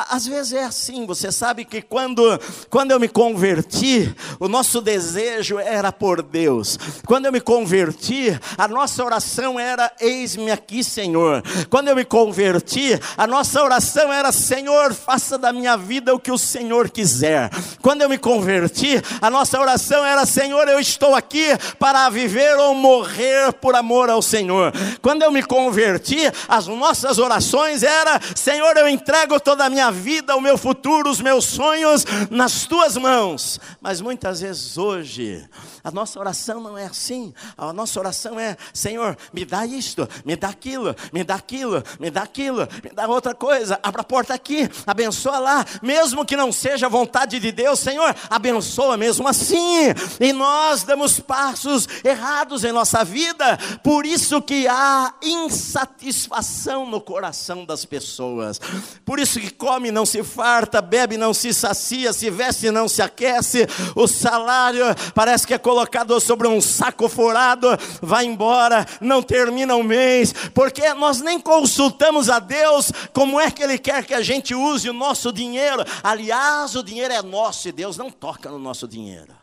às 0.09 0.27
vezes 0.27 0.55
é 0.55 0.65
assim, 0.65 1.05
você 1.05 1.31
sabe 1.31 1.65
que 1.65 1.83
quando, 1.83 2.41
quando 2.71 2.91
eu 2.91 2.99
me 2.99 3.09
converti, 3.09 4.15
o 4.41 4.49
nosso 4.49 4.81
desejo 4.81 5.59
era 5.59 5.93
por 5.93 6.23
Deus. 6.23 6.79
Quando 7.07 7.27
eu 7.27 7.33
me 7.33 7.41
converti, 7.41 8.39
a 8.57 8.67
nossa 8.67 9.05
oração 9.05 9.61
era: 9.61 9.93
eis-me 10.01 10.51
aqui 10.51 10.83
Senhor. 10.83 11.43
Quando 11.69 11.89
eu 11.89 11.97
me 11.97 12.05
converti, 12.05 12.99
a 13.17 13.27
nossa 13.27 13.63
oração 13.63 14.11
era: 14.11 14.33
Senhor, 14.33 14.95
faça 14.95 15.37
da 15.37 15.53
minha 15.53 15.77
vida 15.77 16.15
o 16.15 16.19
que 16.19 16.33
o 16.33 16.39
Senhor 16.39 16.89
quiser. 16.89 17.51
Quando 17.83 18.03
eu 18.03 18.09
me 18.09 18.17
converti, 18.17 19.03
a 19.21 19.29
nossa 19.29 19.61
oração 19.61 20.05
era: 20.05 20.25
Senhor, 20.25 20.67
eu 20.67 20.81
estou 20.81 21.15
aqui 21.15 21.49
para 21.79 22.09
viver 22.09 22.57
ou 22.57 22.75
morrer 22.75 23.53
por 23.53 23.75
amor 23.75 24.09
ao 24.09 24.23
Senhor. 24.23 24.73
Quando 25.03 25.23
eu 25.23 25.31
me 25.31 25.43
converti, 25.43 26.21
as 26.49 26.67
nossas 26.67 27.19
orações 27.19 27.83
era: 27.83 28.19
Senhor, 28.35 28.75
eu 28.79 28.84
entrego 28.89 29.39
toda 29.41 29.65
a 29.65 29.71
minha 29.71 29.91
vida, 29.91 30.37
o 30.37 30.41
meu 30.41 30.57
futuro, 30.57 31.11
os 31.11 31.21
meus 31.21 31.45
sonhos 31.45 32.05
nas 32.31 32.67
tuas 32.67 32.97
mãos. 32.97 33.61
Mas 33.81 34.01
muitas 34.01 34.41
vezes 34.41 34.79
hoje, 34.79 35.45
a 35.83 35.91
nossa 35.91 36.19
oração 36.19 36.61
não 36.61 36.79
é 36.79 36.87
assim. 36.87 37.35
A 37.57 37.73
nossa 37.73 37.99
oração 38.01 38.41
é: 38.41 38.57
Senhor, 38.73 39.17
me 39.33 39.45
dá 39.45 39.67
isto, 39.67 40.09
me 40.25 40.35
dá 40.37 40.49
aquilo, 40.49 40.95
me 41.13 41.23
dá 41.23 41.35
aquilo, 41.35 41.83
me 42.01 42.11
dá 42.11 42.23
aquilo, 42.23 42.69
me 42.83 42.91
dá 42.91 43.07
outra 43.07 43.35
coisa, 43.35 43.79
abra 43.83 44.01
a 44.01 44.05
porta 44.05 44.33
aqui, 44.35 44.69
abençoa 44.87 45.39
lá, 45.39 45.65
mesmo 45.83 46.25
que 46.25 46.37
não 46.37 46.51
seja 46.51 46.87
a 46.87 46.89
vontade 46.89 47.39
de 47.39 47.53
Deus, 47.53 47.81
Senhor, 47.81 48.15
abençoa 48.31 48.97
mesmo 48.97 49.29
assim. 49.29 49.93
E 50.21 50.33
nós 50.33 50.85
damos 50.85 51.21
passos 51.21 51.87
errados 52.03 52.65
em 52.65 52.73
nossa 52.73 53.05
vida, 53.05 53.59
por 53.83 54.07
isso 54.07 54.41
que 54.41 54.67
há 54.67 55.13
insatisfação 55.23 56.87
no 56.87 57.01
coração 57.01 57.65
das 57.65 57.85
pessoas. 57.85 58.61
Por 59.05 59.19
isso 59.19 59.41
que 59.41 59.51
come 59.51 59.91
não 59.91 60.07
se 60.07 60.23
farta, 60.23 60.81
bebe 60.81 61.17
não 61.17 61.35
se 61.35 61.53
sacia, 61.53 62.13
se 62.13 62.31
veste 62.31 62.71
não 62.71 62.89
se 62.89 63.03
aquece, 63.03 63.67
o 63.95 64.07
salário 64.07 64.85
parece 65.15 65.47
que 65.47 65.55
é 65.55 65.59
colocado 65.59 66.19
sobre 66.21 66.49
um 66.49 66.61
saco 66.61 67.09
furado, 67.09 67.69
vai 68.01 68.25
embora, 68.25 68.87
não 69.01 69.23
termina 69.23 69.77
o 69.77 69.83
mês, 69.85 70.33
porque 70.55 70.93
nós 70.95 71.21
nem 71.21 71.39
consultamos 71.41 72.29
a 72.29 72.39
Deus 72.39 72.93
como 73.13 73.41
é 73.41 73.51
que 73.51 73.63
Ele 73.63 73.79
quer 73.79 74.05
que 74.05 74.15
a 74.15 74.23
gente 74.23 74.55
use 74.55 74.89
o 74.89 74.93
nosso 74.93 75.33
dinheiro. 75.33 75.85
Aliás, 76.03 76.75
o 76.75 76.83
dinheiro 76.83 77.13
é 77.13 77.23
nosso 77.23 77.69
e 77.69 77.73
Deus 77.73 77.97
não 77.97 78.11
toca 78.11 78.51
no 78.51 78.59
nosso 78.59 78.87
dinheiro. 78.89 79.35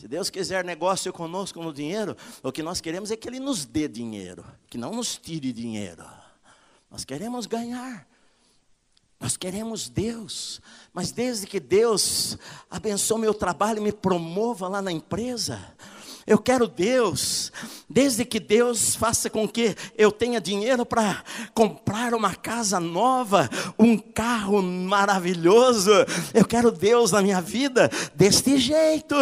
Se 0.00 0.08
Deus 0.08 0.30
quiser 0.30 0.64
negócio 0.64 1.12
conosco 1.12 1.62
no 1.62 1.74
dinheiro, 1.74 2.16
o 2.42 2.50
que 2.50 2.62
nós 2.62 2.80
queremos 2.80 3.10
é 3.10 3.16
que 3.16 3.28
Ele 3.28 3.38
nos 3.38 3.66
dê 3.66 3.86
dinheiro, 3.86 4.44
que 4.68 4.78
não 4.78 4.92
nos 4.92 5.18
tire 5.18 5.52
dinheiro. 5.52 6.06
Nós 6.90 7.04
queremos 7.04 7.44
ganhar. 7.44 8.06
Nós 9.20 9.36
queremos 9.36 9.90
Deus, 9.90 10.62
mas 10.94 11.12
desde 11.12 11.46
que 11.46 11.60
Deus 11.60 12.38
abençoe 12.70 13.20
meu 13.20 13.34
trabalho 13.34 13.78
e 13.78 13.82
me 13.82 13.92
promova 13.92 14.66
lá 14.66 14.80
na 14.80 14.90
empresa, 14.90 15.60
eu 16.30 16.38
quero 16.38 16.68
Deus, 16.68 17.50
desde 17.88 18.24
que 18.24 18.38
Deus 18.38 18.94
faça 18.94 19.28
com 19.28 19.48
que 19.48 19.74
eu 19.98 20.12
tenha 20.12 20.40
dinheiro 20.40 20.86
para 20.86 21.24
comprar 21.52 22.14
uma 22.14 22.36
casa 22.36 22.78
nova, 22.78 23.50
um 23.76 23.98
carro 23.98 24.62
maravilhoso. 24.62 25.90
Eu 26.32 26.44
quero 26.44 26.70
Deus 26.70 27.10
na 27.10 27.20
minha 27.20 27.40
vida 27.40 27.90
deste 28.14 28.58
jeito. 28.58 29.16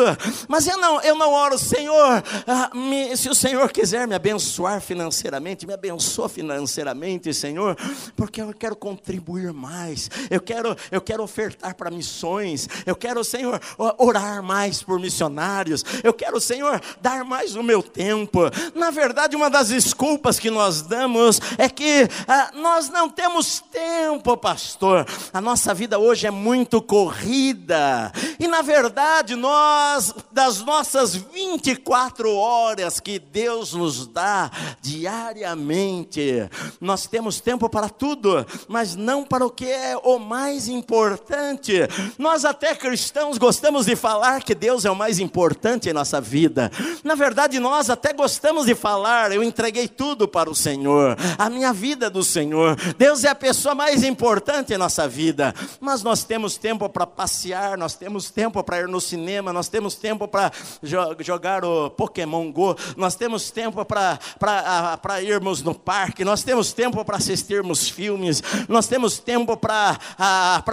Mas 0.49 0.67
eu 0.67 0.77
não, 0.77 1.00
eu 1.00 1.17
não 1.17 1.33
oro, 1.33 1.59
Senhor, 1.59 2.23
ah, 2.47 2.71
me, 2.75 3.17
se 3.17 3.31
o 3.31 3.35
Senhor 3.35 3.73
quiser 3.73 4.07
me 4.07 4.15
abençoar 4.15 4.83
financeiramente, 4.83 5.67
me 5.67 5.73
abençoa 5.73 6.29
financeiramente, 6.29 7.33
Senhor, 7.33 7.75
porque 8.15 8.43
eu 8.43 8.53
quero 8.53 8.77
contribuir 8.77 9.50
mais. 9.55 10.11
Eu 10.31 10.43
quero, 10.43 10.77
eu 10.93 11.00
quero 11.00 11.23
ofertar 11.23 11.75
para 11.75 11.91
missões. 11.91 12.69
Eu 12.85 12.95
quero, 12.95 13.25
Senhor, 13.25 13.59
orar 13.97 14.43
mais 14.43 14.83
por 14.83 15.00
missionários. 15.00 15.83
Eu 16.05 16.12
quero, 16.12 16.38
Senhor, 16.38 16.79
dar 17.00 17.25
mais 17.25 17.57
o 17.57 17.62
meu 17.62 17.83
tempo. 17.83 18.40
Na 18.75 18.90
verdade, 18.90 19.37
uma 19.37 19.50
das 19.50 19.69
desculpas 19.69 20.38
que 20.38 20.50
nós 20.50 20.83
damos 20.83 21.40
é 21.57 21.69
que 21.69 22.09
ah, 22.26 22.50
nós 22.55 22.88
não 22.88 23.09
temos 23.09 23.61
tempo, 23.61 24.37
pastor. 24.37 25.07
A 25.33 25.40
nossa 25.40 25.75
vida 25.75 25.99
hoje 25.99 26.26
é 26.26 26.31
muito 26.31 26.81
corrida. 26.81 28.12
E 28.38 28.47
na 28.47 28.62
verdade, 28.62 29.35
nós, 29.35 30.14
das 30.33 30.61
nossas 30.61 31.14
24 31.14 32.35
horas 32.35 33.00
que 33.00 33.19
Deus 33.19 33.73
nos 33.73 34.07
dá 34.07 34.50
diariamente, 34.81 36.49
nós 36.81 37.07
temos 37.07 37.40
tempo 37.40 37.69
para 37.69 37.88
tudo, 37.88 38.47
mas 38.69 38.95
não 38.95 39.25
para 39.25 39.45
o 39.45 39.50
que 39.50 39.67
é 39.67 39.97
o 39.97 40.19
mais 40.19 40.69
importante. 40.69 41.75
Nós, 42.19 42.45
até 42.45 42.75
cristãos, 42.75 43.38
gostamos 43.38 43.87
de 43.87 43.97
falar 43.97 44.43
que 44.43 44.55
Deus 44.55 44.85
é 44.85 44.90
o 44.90 44.97
mais 44.97 45.19
importante 45.19 45.88
em 45.88 45.93
nossa 45.93 46.21
vida, 46.21 46.71
na 47.02 47.14
verdade, 47.14 47.58
nós 47.58 47.90
até 47.90 48.12
gostamos 48.12 48.66
de 48.66 48.75
falar, 48.75 49.32
eu 49.32 49.42
entreguei 49.42 49.88
tudo 49.88 50.28
para 50.28 50.50
o 50.50 50.54
Senhor, 50.54 51.16
a 51.37 51.50
minha 51.50 51.73
vida 51.73 52.06
é 52.06 52.11
do 52.11 52.23
Senhor. 52.23 52.76
Deus 52.97 53.25
é 53.25 53.28
a 53.28 53.35
pessoa 53.35 53.75
mais 53.75 54.02
importante 54.02 54.73
em 54.73 54.78
nossa 54.78 55.06
vida. 55.08 55.54
Mas 55.80 56.02
nós 56.02 56.25
temos 56.25 56.56
tempo 56.56 56.88
para 56.88 57.06
passear, 57.06 57.78
nós 57.78 57.94
temos 57.94 58.30
tempo 58.30 58.62
para 58.62 58.80
ir 58.80 58.88
no 58.88 59.00
cinema, 59.00 59.52
nós 59.52 59.68
temos 59.68 59.94
tempo 59.94 60.26
para 60.26 60.50
jo 60.82 60.99
jogar 61.20 61.64
o 61.64 61.90
Pokémon 61.90 62.50
Go, 62.52 62.76
nós 62.97 63.14
temos 63.14 63.50
tempo 63.50 63.85
para 63.85 65.23
irmos 65.23 65.62
no 65.62 65.75
parque, 65.75 66.25
nós 66.25 66.42
temos 66.42 66.73
tempo 66.73 67.04
para 67.04 67.16
assistirmos 67.16 67.88
filmes, 67.88 68.42
nós 68.68 68.87
temos 68.87 69.18
tempo 69.18 69.56
para 69.56 69.99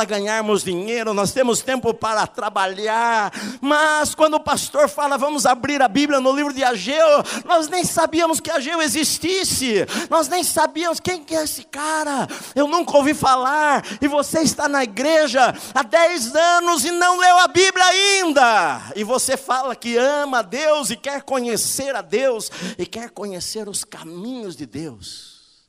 ganharmos 0.07 0.63
dinheiro, 0.63 1.13
nós 1.13 1.31
temos 1.31 1.61
tempo 1.61 1.93
para 1.93 2.27
trabalhar. 2.27 3.31
Mas 3.61 4.15
quando 4.15 4.35
o 4.35 4.39
pastor 4.39 4.89
fala, 4.89 5.17
vamos 5.17 5.45
abrir 5.45 5.81
a 5.81 5.87
Bíblia 5.95 6.19
no 6.19 6.35
livro 6.35 6.51
de 6.51 6.61
Ageu, 6.61 7.07
nós 7.45 7.69
nem 7.69 7.85
sabíamos 7.85 8.41
que 8.41 8.51
Ageu 8.51 8.81
existisse, 8.81 9.85
nós 10.09 10.27
nem 10.27 10.43
sabíamos 10.43 10.99
quem 10.99 11.23
que 11.23 11.33
é 11.33 11.41
esse 11.41 11.63
cara, 11.63 12.27
eu 12.53 12.67
nunca 12.67 12.97
ouvi 12.97 13.13
falar, 13.13 13.81
e 14.01 14.07
você 14.09 14.41
está 14.41 14.67
na 14.67 14.83
igreja 14.83 15.55
há 15.73 15.83
10 15.83 16.35
anos 16.35 16.83
e 16.83 16.91
não 16.91 17.17
leu 17.17 17.39
a 17.39 17.47
Bíblia 17.47 17.85
ainda, 17.85 18.91
e 18.93 19.05
você 19.05 19.37
fala 19.37 19.73
que 19.73 19.95
ama 19.95 20.39
a 20.39 20.41
Deus 20.41 20.89
e 20.89 20.97
quer 20.97 21.21
conhecer 21.21 21.95
a 21.95 22.01
Deus, 22.01 22.51
e 22.77 22.85
quer 22.85 23.09
conhecer 23.11 23.69
os 23.69 23.85
caminhos 23.85 24.57
de 24.57 24.65
Deus. 24.65 25.65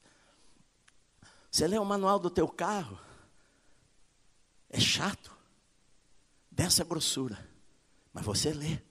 Você 1.52 1.68
lê 1.68 1.78
o 1.78 1.84
manual 1.84 2.18
do 2.18 2.30
teu 2.30 2.48
carro, 2.48 2.98
é 4.68 4.80
chato, 4.80 5.30
dessa 6.50 6.82
grossura, 6.82 7.38
mas 8.12 8.24
você 8.24 8.52
lê. 8.52 8.85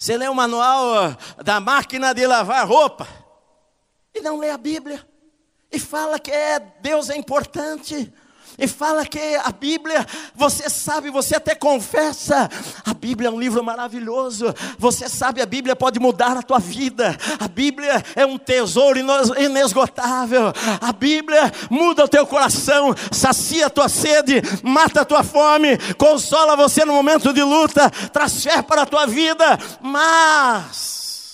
Você 0.00 0.16
lê 0.16 0.26
o 0.30 0.34
manual 0.34 1.14
da 1.44 1.60
máquina 1.60 2.14
de 2.14 2.26
lavar 2.26 2.66
roupa 2.66 3.06
e 4.14 4.22
não 4.22 4.38
lê 4.38 4.48
a 4.48 4.56
Bíblia 4.56 5.06
e 5.70 5.78
fala 5.78 6.18
que 6.18 6.30
é, 6.30 6.58
Deus 6.58 7.10
é 7.10 7.16
importante 7.18 8.10
e 8.60 8.68
fala 8.68 9.06
que 9.06 9.18
a 9.36 9.50
Bíblia, 9.50 10.06
você 10.34 10.68
sabe, 10.68 11.08
você 11.08 11.36
até 11.36 11.54
confessa, 11.54 12.46
a 12.84 12.92
Bíblia 12.92 13.28
é 13.28 13.32
um 13.32 13.40
livro 13.40 13.64
maravilhoso, 13.64 14.54
você 14.78 15.08
sabe, 15.08 15.40
a 15.40 15.46
Bíblia 15.46 15.74
pode 15.74 15.98
mudar 15.98 16.36
a 16.36 16.42
tua 16.42 16.58
vida, 16.58 17.16
a 17.38 17.48
Bíblia 17.48 18.04
é 18.14 18.26
um 18.26 18.36
tesouro 18.36 18.98
inesgotável, 19.38 20.52
a 20.78 20.92
Bíblia 20.92 21.50
muda 21.70 22.04
o 22.04 22.08
teu 22.08 22.26
coração, 22.26 22.94
sacia 23.10 23.66
a 23.66 23.70
tua 23.70 23.88
sede, 23.88 24.42
mata 24.62 25.00
a 25.00 25.04
tua 25.06 25.24
fome, 25.24 25.78
consola 25.96 26.54
você 26.54 26.84
no 26.84 26.92
momento 26.92 27.32
de 27.32 27.42
luta, 27.42 27.88
traz 28.12 28.44
fé 28.44 28.60
para 28.60 28.82
a 28.82 28.86
tua 28.86 29.06
vida, 29.06 29.58
mas, 29.80 31.30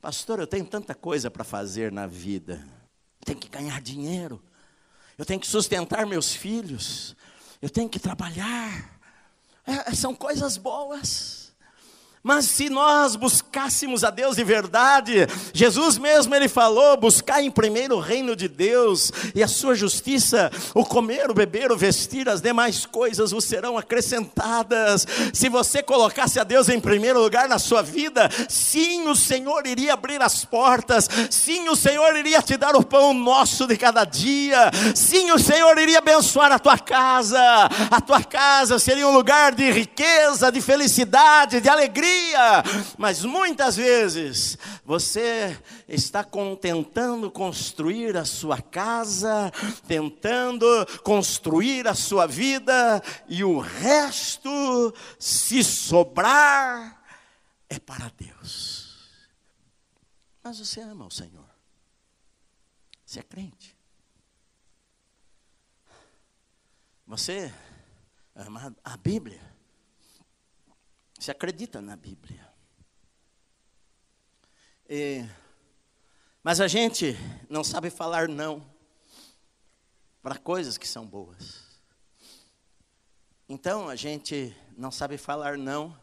pastor, 0.00 0.40
eu 0.40 0.46
tenho 0.46 0.64
tanta 0.64 0.94
coisa 0.94 1.30
para 1.30 1.44
fazer 1.44 1.92
na 1.92 2.06
vida, 2.06 2.66
tenho 3.26 3.38
que 3.38 3.50
ganhar 3.50 3.82
dinheiro, 3.82 4.42
eu 5.18 5.26
tenho 5.26 5.40
que 5.40 5.46
sustentar 5.46 6.06
meus 6.06 6.32
filhos, 6.32 7.16
eu 7.60 7.68
tenho 7.68 7.88
que 7.88 7.98
trabalhar. 7.98 8.98
É, 9.66 9.92
são 9.94 10.14
coisas 10.14 10.56
boas. 10.56 11.37
Mas 12.28 12.44
se 12.44 12.68
nós 12.68 13.16
buscássemos 13.16 14.04
a 14.04 14.10
Deus 14.10 14.36
de 14.36 14.44
verdade, 14.44 15.26
Jesus 15.54 15.96
mesmo 15.96 16.34
ele 16.34 16.46
falou: 16.46 16.94
buscar 16.94 17.42
em 17.42 17.50
primeiro 17.50 17.96
o 17.96 18.00
reino 18.00 18.36
de 18.36 18.46
Deus 18.46 19.10
e 19.34 19.42
a 19.42 19.48
sua 19.48 19.74
justiça, 19.74 20.52
o 20.74 20.84
comer, 20.84 21.30
o 21.30 21.34
beber, 21.34 21.72
o 21.72 21.76
vestir, 21.76 22.28
as 22.28 22.42
demais 22.42 22.84
coisas 22.84 23.30
vos 23.30 23.46
serão 23.46 23.78
acrescentadas. 23.78 25.06
Se 25.32 25.48
você 25.48 25.82
colocasse 25.82 26.38
a 26.38 26.44
Deus 26.44 26.68
em 26.68 26.78
primeiro 26.78 27.18
lugar 27.18 27.48
na 27.48 27.58
sua 27.58 27.80
vida, 27.80 28.28
sim, 28.46 29.08
o 29.08 29.16
Senhor 29.16 29.66
iria 29.66 29.94
abrir 29.94 30.20
as 30.20 30.44
portas, 30.44 31.08
sim, 31.30 31.70
o 31.70 31.76
Senhor 31.76 32.14
iria 32.14 32.42
te 32.42 32.58
dar 32.58 32.76
o 32.76 32.84
pão 32.84 33.14
nosso 33.14 33.66
de 33.66 33.74
cada 33.74 34.04
dia, 34.04 34.70
sim, 34.94 35.30
o 35.30 35.38
Senhor 35.38 35.78
iria 35.78 35.96
abençoar 35.96 36.52
a 36.52 36.58
tua 36.58 36.76
casa, 36.76 37.40
a 37.90 38.00
tua 38.02 38.22
casa 38.22 38.78
seria 38.78 39.08
um 39.08 39.14
lugar 39.14 39.54
de 39.54 39.70
riqueza, 39.70 40.52
de 40.52 40.60
felicidade, 40.60 41.62
de 41.62 41.70
alegria 41.70 42.17
mas 42.96 43.24
muitas 43.24 43.76
vezes 43.76 44.58
você 44.84 45.58
está 45.86 46.26
tentando 46.60 47.30
construir 47.30 48.16
a 48.16 48.24
sua 48.24 48.60
casa, 48.60 49.52
tentando 49.86 50.66
construir 51.02 51.86
a 51.88 51.94
sua 51.94 52.26
vida, 52.26 53.02
e 53.28 53.42
o 53.44 53.58
resto, 53.58 54.94
se 55.18 55.62
sobrar, 55.64 57.02
é 57.68 57.78
para 57.78 58.10
Deus. 58.16 59.08
Mas 60.42 60.58
você 60.58 60.80
ama 60.80 61.06
o 61.06 61.10
Senhor, 61.10 61.48
você 63.04 63.20
é 63.20 63.22
crente. 63.22 63.76
Você 67.06 67.50
ama 68.34 68.76
a 68.84 68.96
Bíblia. 68.98 69.47
Você 71.18 71.32
acredita 71.32 71.80
na 71.80 71.96
Bíblia. 71.96 72.48
E, 74.88 75.24
mas 76.42 76.60
a 76.60 76.68
gente 76.68 77.16
não 77.50 77.64
sabe 77.64 77.90
falar 77.90 78.28
não 78.28 78.64
para 80.22 80.38
coisas 80.38 80.78
que 80.78 80.86
são 80.86 81.04
boas. 81.04 81.64
Então 83.48 83.88
a 83.88 83.96
gente 83.96 84.56
não 84.76 84.92
sabe 84.92 85.18
falar 85.18 85.58
não. 85.58 85.98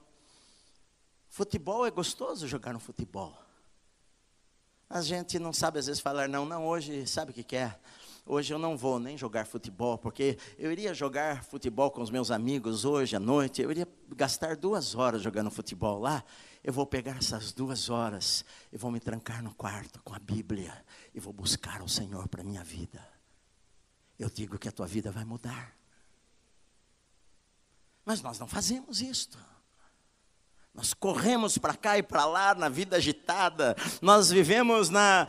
Futebol 1.29 1.85
é 1.85 1.91
gostoso 1.91 2.47
jogar 2.47 2.73
no 2.73 2.79
futebol. 2.79 3.37
A 4.89 5.01
gente 5.01 5.39
não 5.39 5.53
sabe 5.53 5.79
às 5.79 5.85
vezes 5.85 6.01
falar 6.01 6.27
não, 6.27 6.45
não, 6.45 6.67
hoje 6.67 7.07
sabe 7.07 7.31
o 7.31 7.33
que 7.33 7.43
quer? 7.43 7.69
É? 7.69 7.79
Hoje 8.27 8.51
eu 8.51 8.57
não 8.57 8.75
vou 8.75 8.97
nem 8.99 9.15
jogar 9.15 9.45
futebol, 9.45 9.99
porque 9.99 10.35
eu 10.57 10.71
iria 10.71 10.95
jogar 10.95 11.43
futebol 11.43 11.91
com 11.91 12.01
os 12.01 12.09
meus 12.09 12.31
amigos 12.31 12.83
hoje 12.83 13.15
à 13.15 13.19
noite, 13.19 13.61
eu 13.61 13.69
iria 13.69 13.87
gastar 14.15 14.55
duas 14.55 14.95
horas 14.95 15.21
jogando 15.21 15.51
futebol 15.51 15.99
lá. 15.99 16.23
Eu 16.63 16.73
vou 16.73 16.87
pegar 16.87 17.17
essas 17.17 17.51
duas 17.51 17.87
horas 17.87 18.43
e 18.73 18.77
vou 18.77 18.89
me 18.89 18.99
trancar 18.99 19.43
no 19.43 19.53
quarto 19.53 20.01
com 20.01 20.15
a 20.15 20.17
Bíblia 20.17 20.83
e 21.13 21.19
vou 21.19 21.31
buscar 21.31 21.83
o 21.83 21.87
Senhor 21.87 22.27
para 22.27 22.41
a 22.41 22.43
minha 22.43 22.63
vida. 22.63 23.07
Eu 24.17 24.27
digo 24.27 24.57
que 24.57 24.67
a 24.67 24.71
tua 24.71 24.87
vida 24.87 25.11
vai 25.11 25.23
mudar. 25.23 25.75
Mas 28.03 28.23
nós 28.23 28.39
não 28.39 28.47
fazemos 28.47 29.01
isto. 29.01 29.37
Nós 30.77 30.93
corremos 30.93 31.57
para 31.57 31.73
cá 31.73 31.97
e 31.97 32.03
para 32.03 32.25
lá 32.25 32.53
na 32.53 32.67
vida 32.67 32.97
agitada, 32.97 33.77
nós 34.01 34.29
vivemos 34.29 34.89
na, 34.89 35.25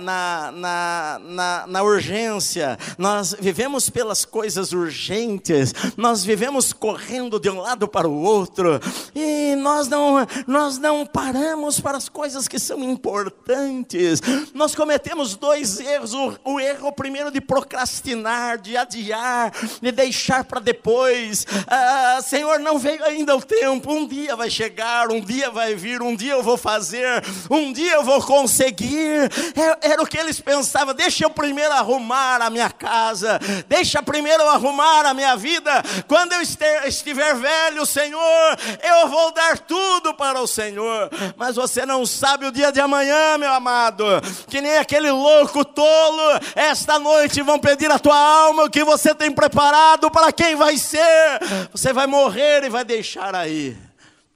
na, 0.00 0.50
na, 0.50 1.18
na, 1.20 1.66
na 1.68 1.82
urgência, 1.84 2.76
nós 2.98 3.32
vivemos 3.38 3.88
pelas 3.88 4.24
coisas 4.24 4.72
urgentes, 4.72 5.72
nós 5.96 6.24
vivemos 6.24 6.72
correndo 6.72 7.38
de 7.38 7.48
um 7.48 7.60
lado 7.60 7.86
para 7.86 8.08
o 8.08 8.22
outro, 8.22 8.80
e 9.14 9.54
nós 9.54 9.86
não, 9.86 10.26
nós 10.48 10.78
não 10.78 11.06
paramos 11.06 11.78
para 11.78 11.96
as 11.96 12.08
coisas 12.08 12.48
que 12.48 12.58
são 12.58 12.82
importantes. 12.82 14.20
Nós 14.52 14.74
cometemos 14.74 15.36
dois 15.36 15.78
erros: 15.78 16.12
o, 16.12 16.36
o 16.44 16.58
erro 16.58 16.90
primeiro 16.90 17.30
de 17.30 17.40
procrastinar, 17.40 18.58
de 18.58 18.76
adiar, 18.76 19.52
de 19.80 19.92
deixar 19.92 20.42
para 20.42 20.58
depois. 20.58 21.46
Ah, 21.68 22.18
Senhor, 22.20 22.58
não 22.58 22.80
veio 22.80 23.04
ainda 23.04 23.36
o 23.36 23.40
tempo, 23.40 23.92
um 23.92 24.04
dia 24.04 24.34
vai 24.34 24.50
chegar 24.50 24.87
um 25.10 25.20
dia 25.20 25.50
vai 25.50 25.74
vir, 25.74 26.02
um 26.02 26.14
dia 26.14 26.32
eu 26.32 26.42
vou 26.42 26.56
fazer, 26.56 27.22
um 27.50 27.72
dia 27.72 27.94
eu 27.94 28.04
vou 28.04 28.22
conseguir. 28.22 29.30
Era, 29.54 29.78
era 29.82 30.02
o 30.02 30.06
que 30.06 30.18
eles 30.18 30.40
pensavam: 30.40 30.94
deixa 30.94 31.24
eu 31.24 31.30
primeiro 31.30 31.72
arrumar 31.72 32.40
a 32.42 32.50
minha 32.50 32.70
casa, 32.70 33.38
deixa 33.68 34.02
primeiro 34.02 34.42
eu 34.42 34.50
arrumar 34.50 35.06
a 35.06 35.14
minha 35.14 35.36
vida. 35.36 35.70
Quando 36.06 36.32
eu 36.32 36.42
estiver 36.42 37.34
velho, 37.34 37.84
Senhor, 37.86 38.58
eu 38.82 39.08
vou 39.08 39.32
dar 39.32 39.58
tudo 39.58 40.14
para 40.14 40.40
o 40.40 40.46
Senhor. 40.46 41.10
Mas 41.36 41.56
você 41.56 41.84
não 41.84 42.06
sabe 42.06 42.46
o 42.46 42.52
dia 42.52 42.72
de 42.72 42.80
amanhã, 42.80 43.38
meu 43.38 43.52
amado, 43.52 44.04
que 44.48 44.60
nem 44.60 44.78
aquele 44.78 45.10
louco 45.10 45.64
tolo, 45.64 46.40
esta 46.54 46.98
noite 46.98 47.42
vão 47.42 47.58
pedir 47.58 47.90
a 47.90 47.98
tua 47.98 48.18
alma 48.18 48.64
o 48.64 48.70
que 48.70 48.84
você 48.84 49.14
tem 49.14 49.30
preparado 49.30 50.10
para 50.10 50.32
quem 50.32 50.54
vai 50.56 50.76
ser. 50.76 51.40
Você 51.72 51.92
vai 51.92 52.06
morrer 52.06 52.64
e 52.64 52.68
vai 52.68 52.84
deixar 52.84 53.34
aí. 53.34 53.87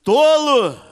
Tolo! 0.04 0.91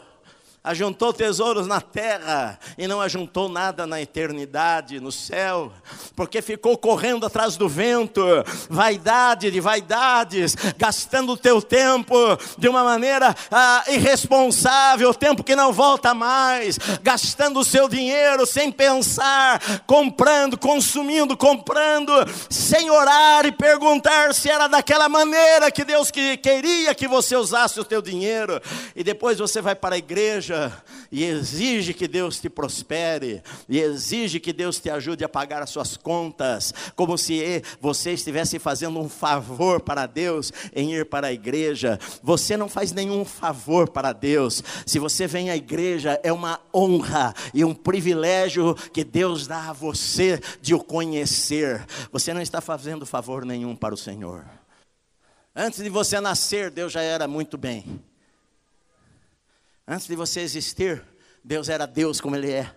Ajuntou 0.62 1.10
tesouros 1.12 1.66
na 1.66 1.80
terra 1.80 2.58
e 2.76 2.86
não 2.86 3.00
ajuntou 3.00 3.48
nada 3.48 3.86
na 3.86 4.00
eternidade, 4.00 5.00
no 5.00 5.10
céu, 5.10 5.72
porque 6.14 6.42
ficou 6.42 6.76
correndo 6.76 7.24
atrás 7.24 7.56
do 7.56 7.66
vento, 7.66 8.22
vaidade 8.68 9.50
de 9.50 9.58
vaidades, 9.58 10.54
gastando 10.76 11.32
o 11.32 11.36
teu 11.36 11.62
tempo 11.62 12.14
de 12.58 12.68
uma 12.68 12.84
maneira 12.84 13.34
ah, 13.50 13.84
irresponsável, 13.88 15.14
tempo 15.14 15.42
que 15.42 15.56
não 15.56 15.72
volta 15.72 16.12
mais, 16.12 16.78
gastando 17.02 17.60
o 17.60 17.64
seu 17.64 17.88
dinheiro 17.88 18.44
sem 18.44 18.70
pensar, 18.70 19.62
comprando, 19.86 20.58
consumindo, 20.58 21.38
comprando, 21.38 22.12
sem 22.50 22.90
orar 22.90 23.46
e 23.46 23.52
perguntar 23.52 24.34
se 24.34 24.50
era 24.50 24.68
daquela 24.68 25.08
maneira 25.08 25.70
que 25.70 25.84
Deus 25.84 26.10
que 26.10 26.36
queria 26.36 26.94
que 26.94 27.08
você 27.08 27.34
usasse 27.34 27.80
o 27.80 27.84
teu 27.84 28.02
dinheiro, 28.02 28.60
e 28.94 29.02
depois 29.02 29.38
você 29.38 29.62
vai 29.62 29.74
para 29.74 29.94
a 29.94 29.98
igreja 29.98 30.49
e 31.10 31.24
exige 31.24 31.92
que 31.92 32.06
Deus 32.06 32.40
te 32.40 32.48
prospere, 32.48 33.42
e 33.68 33.78
exige 33.78 34.40
que 34.40 34.52
Deus 34.52 34.78
te 34.78 34.90
ajude 34.90 35.24
a 35.24 35.28
pagar 35.28 35.62
as 35.62 35.70
suas 35.70 35.96
contas, 35.96 36.72
como 36.94 37.16
se 37.16 37.62
você 37.80 38.12
estivesse 38.12 38.58
fazendo 38.58 38.98
um 38.98 39.08
favor 39.08 39.80
para 39.80 40.06
Deus 40.06 40.52
em 40.74 40.94
ir 40.94 41.06
para 41.06 41.28
a 41.28 41.32
igreja. 41.32 41.98
Você 42.22 42.56
não 42.56 42.68
faz 42.68 42.92
nenhum 42.92 43.24
favor 43.24 43.90
para 43.90 44.12
Deus. 44.12 44.62
Se 44.86 44.98
você 44.98 45.26
vem 45.26 45.50
à 45.50 45.56
igreja, 45.56 46.20
é 46.22 46.32
uma 46.32 46.60
honra 46.74 47.34
e 47.52 47.64
um 47.64 47.74
privilégio 47.74 48.74
que 48.92 49.04
Deus 49.04 49.46
dá 49.46 49.70
a 49.70 49.72
você 49.72 50.40
de 50.60 50.74
o 50.74 50.82
conhecer. 50.82 51.84
Você 52.12 52.32
não 52.32 52.40
está 52.40 52.60
fazendo 52.60 53.06
favor 53.06 53.44
nenhum 53.44 53.74
para 53.76 53.94
o 53.94 53.98
Senhor. 53.98 54.44
Antes 55.54 55.82
de 55.82 55.90
você 55.90 56.20
nascer, 56.20 56.70
Deus 56.70 56.92
já 56.92 57.02
era 57.02 57.26
muito 57.26 57.58
bem. 57.58 58.00
Antes 59.92 60.06
de 60.06 60.14
você 60.14 60.38
existir, 60.38 61.04
Deus 61.42 61.68
era 61.68 61.84
Deus 61.84 62.20
como 62.20 62.36
Ele 62.36 62.52
é. 62.52 62.76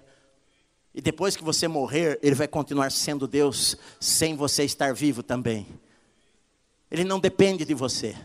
E 0.95 0.99
depois 0.99 1.35
que 1.37 1.43
você 1.43 1.67
morrer, 1.67 2.19
Ele 2.23 2.33
vai 2.33 2.47
continuar 2.47 2.91
sendo 2.91 3.27
Deus, 3.27 3.77
sem 3.99 4.35
você 4.35 4.63
estar 4.63 4.95
vivo 4.95 5.21
também. 5.21 5.79
Ele 6.89 7.03
não 7.03 7.19
depende 7.19 7.65
de 7.65 7.75
você. 7.75 8.17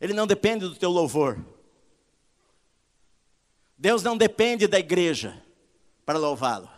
Ele 0.00 0.12
não 0.12 0.28
depende 0.28 0.68
do 0.68 0.76
teu 0.76 0.90
louvor. 0.90 1.44
Deus 3.76 4.04
não 4.04 4.16
depende 4.16 4.68
da 4.68 4.78
igreja 4.78 5.42
para 6.06 6.20
louvá-lo. 6.20 6.70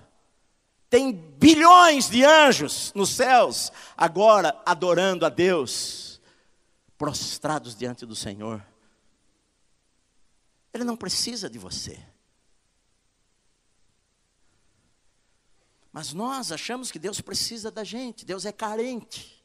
Tem 0.88 1.12
bilhões 1.12 2.08
de 2.08 2.24
anjos 2.24 2.92
nos 2.94 3.10
céus, 3.10 3.70
agora 3.94 4.58
adorando 4.64 5.26
a 5.26 5.28
Deus, 5.28 6.18
prostrados 6.96 7.76
diante 7.76 8.06
do 8.06 8.16
Senhor. 8.16 8.64
Ele 10.74 10.82
não 10.82 10.96
precisa 10.96 11.48
de 11.48 11.56
você. 11.56 12.04
Mas 15.92 16.12
nós 16.12 16.50
achamos 16.50 16.90
que 16.90 16.98
Deus 16.98 17.20
precisa 17.20 17.70
da 17.70 17.84
gente, 17.84 18.24
Deus 18.24 18.44
é 18.44 18.50
carente. 18.50 19.40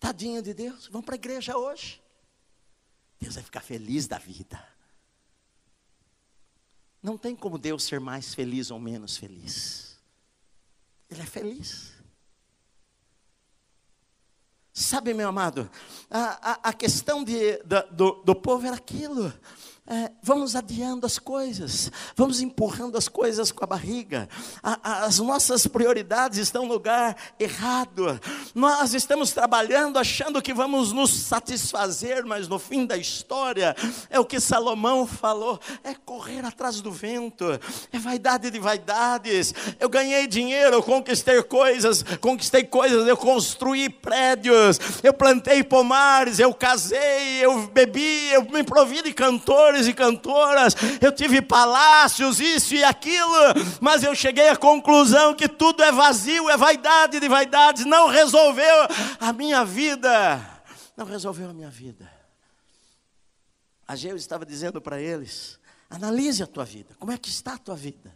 Tadinho 0.00 0.40
de 0.40 0.54
Deus, 0.54 0.86
vamos 0.86 1.04
para 1.04 1.14
a 1.14 1.16
igreja 1.16 1.58
hoje. 1.58 2.02
Deus 3.20 3.34
vai 3.34 3.44
ficar 3.44 3.60
feliz 3.60 4.06
da 4.06 4.16
vida. 4.16 4.66
Não 7.02 7.18
tem 7.18 7.36
como 7.36 7.58
Deus 7.58 7.84
ser 7.84 8.00
mais 8.00 8.34
feliz 8.34 8.70
ou 8.70 8.80
menos 8.80 9.18
feliz. 9.18 9.98
Ele 11.10 11.20
é 11.20 11.26
feliz. 11.26 11.92
Sabe, 14.72 15.12
meu 15.12 15.28
amado, 15.28 15.70
a, 16.08 16.52
a, 16.52 16.70
a 16.70 16.72
questão 16.72 17.22
de, 17.22 17.62
da, 17.64 17.82
do, 17.82 18.22
do 18.22 18.34
povo 18.34 18.66
era 18.66 18.76
aquilo 18.76 19.32
é, 19.90 20.10
vamos 20.22 20.54
adiando 20.54 21.06
as 21.06 21.18
coisas, 21.18 21.90
vamos 22.14 22.42
empurrando 22.42 22.98
as 22.98 23.08
coisas 23.08 23.50
com 23.50 23.64
a 23.64 23.66
barriga. 23.66 24.28
A, 24.62 24.78
a, 24.82 25.04
as 25.06 25.18
nossas 25.18 25.66
prioridades 25.66 26.38
estão 26.38 26.66
no 26.66 26.74
lugar 26.74 27.16
errado. 27.40 28.20
Nós 28.54 28.92
estamos 28.92 29.32
trabalhando 29.32 29.98
achando 29.98 30.42
que 30.42 30.52
vamos 30.52 30.92
nos 30.92 31.10
satisfazer, 31.10 32.26
mas 32.26 32.48
no 32.48 32.58
fim 32.58 32.84
da 32.84 32.98
história 32.98 33.74
é 34.10 34.20
o 34.20 34.26
que 34.26 34.38
Salomão 34.38 35.06
falou: 35.06 35.58
é 35.82 35.94
correr 35.94 36.44
atrás 36.44 36.82
do 36.82 36.92
vento, 36.92 37.46
é 37.90 37.98
vaidade 37.98 38.50
de 38.50 38.58
vaidades. 38.58 39.54
Eu 39.80 39.88
ganhei 39.88 40.26
dinheiro, 40.26 40.76
eu 40.76 40.82
conquistei 40.82 41.42
coisas, 41.42 42.02
conquistei 42.20 42.64
coisas, 42.64 43.08
eu 43.08 43.16
construí 43.16 43.88
prédios, 43.88 44.78
eu 45.02 45.14
plantei 45.14 45.64
pomares, 45.64 46.38
eu 46.38 46.52
casei, 46.52 47.38
eu 47.40 47.68
bebi, 47.68 48.28
eu 48.32 48.42
me 48.42 48.62
provi 48.62 49.02
de 49.02 49.14
cantores 49.14 49.77
cantores 49.78 49.86
e 49.86 49.94
cantoras, 49.94 50.76
eu 51.00 51.12
tive 51.12 51.40
palácios, 51.40 52.40
isso 52.40 52.74
e 52.74 52.82
aquilo, 52.82 53.32
mas 53.80 54.02
eu 54.02 54.14
cheguei 54.14 54.48
à 54.48 54.56
conclusão 54.56 55.34
que 55.34 55.48
tudo 55.48 55.82
é 55.82 55.92
vazio, 55.92 56.50
é 56.50 56.56
vaidade 56.56 57.20
de 57.20 57.28
vaidades, 57.28 57.84
não 57.84 58.08
resolveu 58.08 58.88
a 59.20 59.32
minha 59.32 59.64
vida. 59.64 60.40
Não 60.96 61.06
resolveu 61.06 61.50
a 61.50 61.54
minha 61.54 61.70
vida. 61.70 62.10
Ageu 63.86 64.16
estava 64.16 64.44
dizendo 64.44 64.80
para 64.80 65.00
eles: 65.00 65.58
analise 65.88 66.42
a 66.42 66.46
tua 66.46 66.64
vida, 66.64 66.94
como 66.98 67.12
é 67.12 67.18
que 67.18 67.28
está 67.28 67.54
a 67.54 67.58
tua 67.58 67.76
vida? 67.76 68.14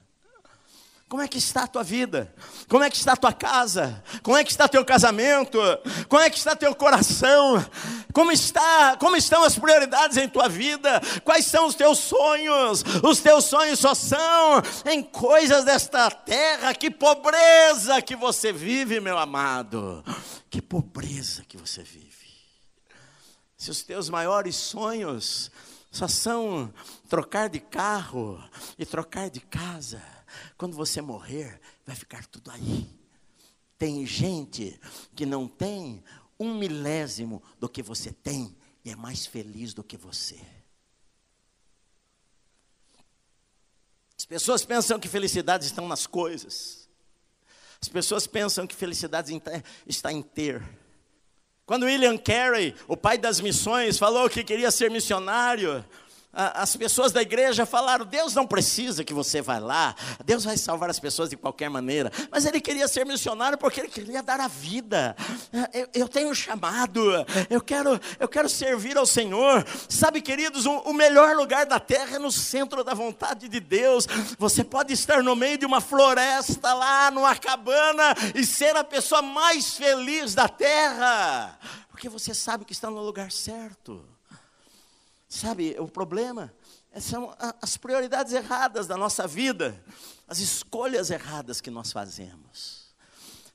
Como 1.12 1.20
é 1.20 1.28
que 1.28 1.36
está 1.36 1.64
a 1.64 1.66
tua 1.66 1.82
vida? 1.84 2.34
Como 2.66 2.82
é 2.82 2.88
que 2.88 2.96
está 2.96 3.12
a 3.12 3.16
tua 3.16 3.34
casa? 3.34 4.02
Como 4.22 4.34
é 4.34 4.42
que 4.42 4.50
está 4.50 4.66
teu 4.66 4.82
casamento? 4.82 5.58
Como 6.08 6.22
é 6.22 6.30
que 6.30 6.38
está 6.38 6.56
teu 6.56 6.74
coração? 6.74 7.62
Como 8.14 8.32
está? 8.32 8.96
Como 8.96 9.14
estão 9.14 9.44
as 9.44 9.58
prioridades 9.58 10.16
em 10.16 10.26
tua 10.26 10.48
vida? 10.48 11.02
Quais 11.22 11.44
são 11.44 11.66
os 11.66 11.74
teus 11.74 11.98
sonhos? 11.98 12.82
Os 13.02 13.20
teus 13.20 13.44
sonhos 13.44 13.78
só 13.78 13.94
são 13.94 14.62
em 14.86 15.02
coisas 15.02 15.66
desta 15.66 16.10
terra. 16.10 16.72
Que 16.72 16.90
pobreza 16.90 18.00
que 18.00 18.16
você 18.16 18.50
vive, 18.50 18.98
meu 18.98 19.18
amado. 19.18 20.02
Que 20.48 20.62
pobreza 20.62 21.44
que 21.46 21.58
você 21.58 21.82
vive. 21.82 22.08
Se 23.58 23.70
os 23.70 23.82
teus 23.82 24.08
maiores 24.08 24.56
sonhos 24.56 25.50
só 25.90 26.08
são 26.08 26.72
trocar 27.06 27.50
de 27.50 27.60
carro 27.60 28.42
e 28.78 28.86
trocar 28.86 29.28
de 29.28 29.40
casa, 29.40 30.02
quando 30.62 30.76
você 30.76 31.02
morrer, 31.02 31.60
vai 31.84 31.96
ficar 31.96 32.24
tudo 32.26 32.48
aí. 32.52 32.88
Tem 33.76 34.06
gente 34.06 34.80
que 35.12 35.26
não 35.26 35.48
tem 35.48 36.04
um 36.38 36.54
milésimo 36.54 37.42
do 37.58 37.68
que 37.68 37.82
você 37.82 38.12
tem 38.12 38.56
e 38.84 38.90
é 38.92 38.94
mais 38.94 39.26
feliz 39.26 39.74
do 39.74 39.82
que 39.82 39.96
você. 39.96 40.40
As 44.16 44.24
pessoas 44.24 44.64
pensam 44.64 45.00
que 45.00 45.08
felicidade 45.08 45.66
estão 45.66 45.88
nas 45.88 46.06
coisas. 46.06 46.88
As 47.80 47.88
pessoas 47.88 48.28
pensam 48.28 48.64
que 48.64 48.76
felicidade 48.76 49.32
está 49.84 50.12
em 50.12 50.22
ter. 50.22 50.62
Quando 51.66 51.86
William 51.86 52.16
Carey, 52.16 52.72
o 52.86 52.96
pai 52.96 53.18
das 53.18 53.40
missões, 53.40 53.98
falou 53.98 54.30
que 54.30 54.44
queria 54.44 54.70
ser 54.70 54.92
missionário, 54.92 55.84
as 56.32 56.74
pessoas 56.76 57.12
da 57.12 57.20
igreja 57.20 57.66
falaram: 57.66 58.06
Deus 58.06 58.34
não 58.34 58.46
precisa 58.46 59.04
que 59.04 59.12
você 59.12 59.42
vá 59.42 59.58
lá, 59.58 59.94
Deus 60.24 60.44
vai 60.44 60.56
salvar 60.56 60.88
as 60.88 60.98
pessoas 60.98 61.28
de 61.28 61.36
qualquer 61.36 61.68
maneira. 61.68 62.10
Mas 62.30 62.46
ele 62.46 62.60
queria 62.60 62.88
ser 62.88 63.04
missionário 63.04 63.58
porque 63.58 63.80
ele 63.80 63.88
queria 63.88 64.22
dar 64.22 64.40
a 64.40 64.48
vida. 64.48 65.14
Eu, 65.72 65.88
eu 65.92 66.08
tenho 66.08 66.30
um 66.30 66.34
chamado, 66.34 67.00
eu 67.50 67.60
quero, 67.60 68.00
eu 68.18 68.28
quero 68.28 68.48
servir 68.48 68.96
ao 68.96 69.04
Senhor. 69.04 69.64
Sabe, 69.88 70.22
queridos, 70.22 70.64
o, 70.64 70.78
o 70.78 70.94
melhor 70.94 71.36
lugar 71.36 71.66
da 71.66 71.78
terra 71.78 72.16
é 72.16 72.18
no 72.18 72.32
centro 72.32 72.82
da 72.82 72.94
vontade 72.94 73.48
de 73.48 73.60
Deus. 73.60 74.06
Você 74.38 74.64
pode 74.64 74.92
estar 74.92 75.22
no 75.22 75.36
meio 75.36 75.58
de 75.58 75.66
uma 75.66 75.80
floresta 75.80 76.72
lá, 76.72 77.10
numa 77.10 77.36
cabana, 77.36 78.14
e 78.34 78.46
ser 78.46 78.74
a 78.76 78.84
pessoa 78.84 79.20
mais 79.20 79.74
feliz 79.74 80.34
da 80.34 80.48
terra, 80.48 81.58
porque 81.90 82.08
você 82.08 82.34
sabe 82.34 82.64
que 82.64 82.72
está 82.72 82.90
no 82.90 83.02
lugar 83.02 83.30
certo. 83.30 84.11
Sabe, 85.34 85.74
o 85.78 85.88
problema 85.88 86.52
são 87.00 87.34
as 87.62 87.78
prioridades 87.78 88.34
erradas 88.34 88.86
da 88.86 88.98
nossa 88.98 89.26
vida, 89.26 89.82
as 90.28 90.40
escolhas 90.40 91.10
erradas 91.10 91.58
que 91.58 91.70
nós 91.70 91.90
fazemos. 91.90 92.81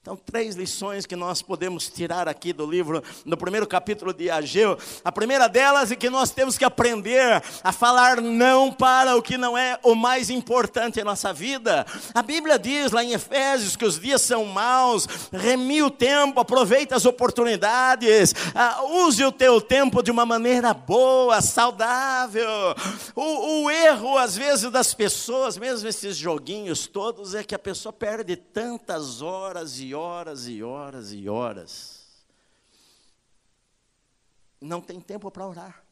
Então, 0.08 0.16
três 0.16 0.56
lições 0.56 1.06
que 1.06 1.18
nós 1.18 1.42
podemos 1.42 1.90
tirar 1.90 2.30
aqui 2.30 2.54
do 2.54 2.66
livro, 2.66 3.04
no 3.26 3.36
primeiro 3.36 3.68
capítulo 3.68 4.14
de 4.14 4.30
Ageu. 4.30 4.78
A 5.04 5.12
primeira 5.12 5.50
delas 5.50 5.92
é 5.92 5.98
que 5.98 6.10
nós 6.10 6.32
temos 6.32 6.58
que 6.58 6.64
aprender 6.64 7.44
a 7.62 7.74
falar 7.74 8.22
não 8.22 8.72
para 8.72 9.18
o 9.18 9.22
que 9.22 9.38
não 9.38 9.58
é 9.58 9.78
o 9.84 9.96
mais 9.96 10.30
importante 10.30 10.98
em 10.98 11.04
nossa 11.04 11.34
vida. 11.34 11.86
A 12.14 12.24
Bíblia 12.24 12.58
diz 12.58 12.94
lá 12.94 13.04
em 13.04 13.12
Efésios 13.12 13.76
que 13.76 13.84
os 13.84 14.00
dias 14.00 14.22
são 14.22 14.46
maus, 14.46 15.06
remi 15.30 15.84
o 15.84 15.92
tempo, 15.92 16.40
aproveite 16.40 16.94
as 16.94 17.06
oportunidades, 17.06 18.32
uh, 18.32 19.06
use 19.06 19.26
o 19.26 19.32
teu 19.32 19.60
tempo 19.60 20.02
de 20.02 20.10
uma 20.10 20.26
maneira 20.26 20.74
boa, 20.74 21.42
saudável. 21.42 22.48
O, 23.14 23.64
o 23.66 23.70
erro, 23.70 24.18
às 24.18 24.38
vezes, 24.38 24.72
das 24.72 24.94
pessoas, 24.94 25.58
mesmo 25.58 25.86
esses 25.90 26.16
joguinhos 26.16 26.88
todos, 26.88 27.36
é 27.36 27.44
que 27.44 27.54
a 27.54 27.60
pessoa 27.60 27.92
perde 27.92 28.38
tantas 28.38 29.22
horas 29.22 29.82
e 29.82 29.97
horas 29.98 30.48
e 30.48 30.64
horas 30.64 31.12
e 31.12 31.28
horas. 31.28 32.08
Não 34.62 34.82
tem 34.82 35.02
tempo 35.02 35.30
para 35.30 35.48
orar. 35.48 35.84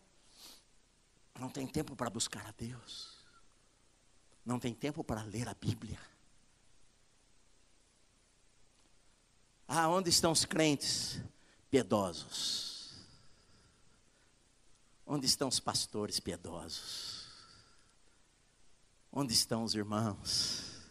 Não 1.40 1.50
tem 1.50 1.68
tempo 1.68 1.96
para 1.96 2.10
buscar 2.10 2.46
a 2.48 2.54
Deus. 2.58 3.16
Não 4.46 4.60
tem 4.60 4.74
tempo 4.74 5.04
para 5.04 5.24
ler 5.24 5.48
a 5.50 5.54
Bíblia. 5.54 6.00
Ah, 9.68 9.90
onde 9.90 10.10
estão 10.10 10.32
os 10.32 10.46
crentes 10.46 11.22
piedosos? 11.70 12.94
Onde 15.06 15.26
estão 15.26 15.48
os 15.48 15.60
pastores 15.60 16.20
piedosos? 16.20 17.26
Onde 19.12 19.34
estão 19.34 19.64
os 19.64 19.74
irmãos 19.74 20.82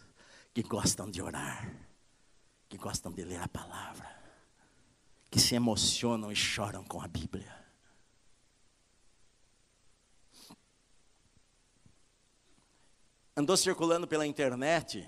que 0.53 0.61
gostam 0.61 1.09
de 1.09 1.21
orar? 1.21 1.84
Que 2.75 2.77
gostam 2.77 3.09
de 3.09 3.23
ler 3.23 3.41
a 3.41 3.47
palavra, 3.47 4.05
que 5.31 5.39
se 5.39 5.55
emocionam 5.55 6.29
e 6.29 6.35
choram 6.35 6.83
com 6.83 7.01
a 7.01 7.07
Bíblia. 7.07 7.55
Andou 13.33 13.55
circulando 13.55 14.05
pela 14.05 14.27
internet 14.27 15.07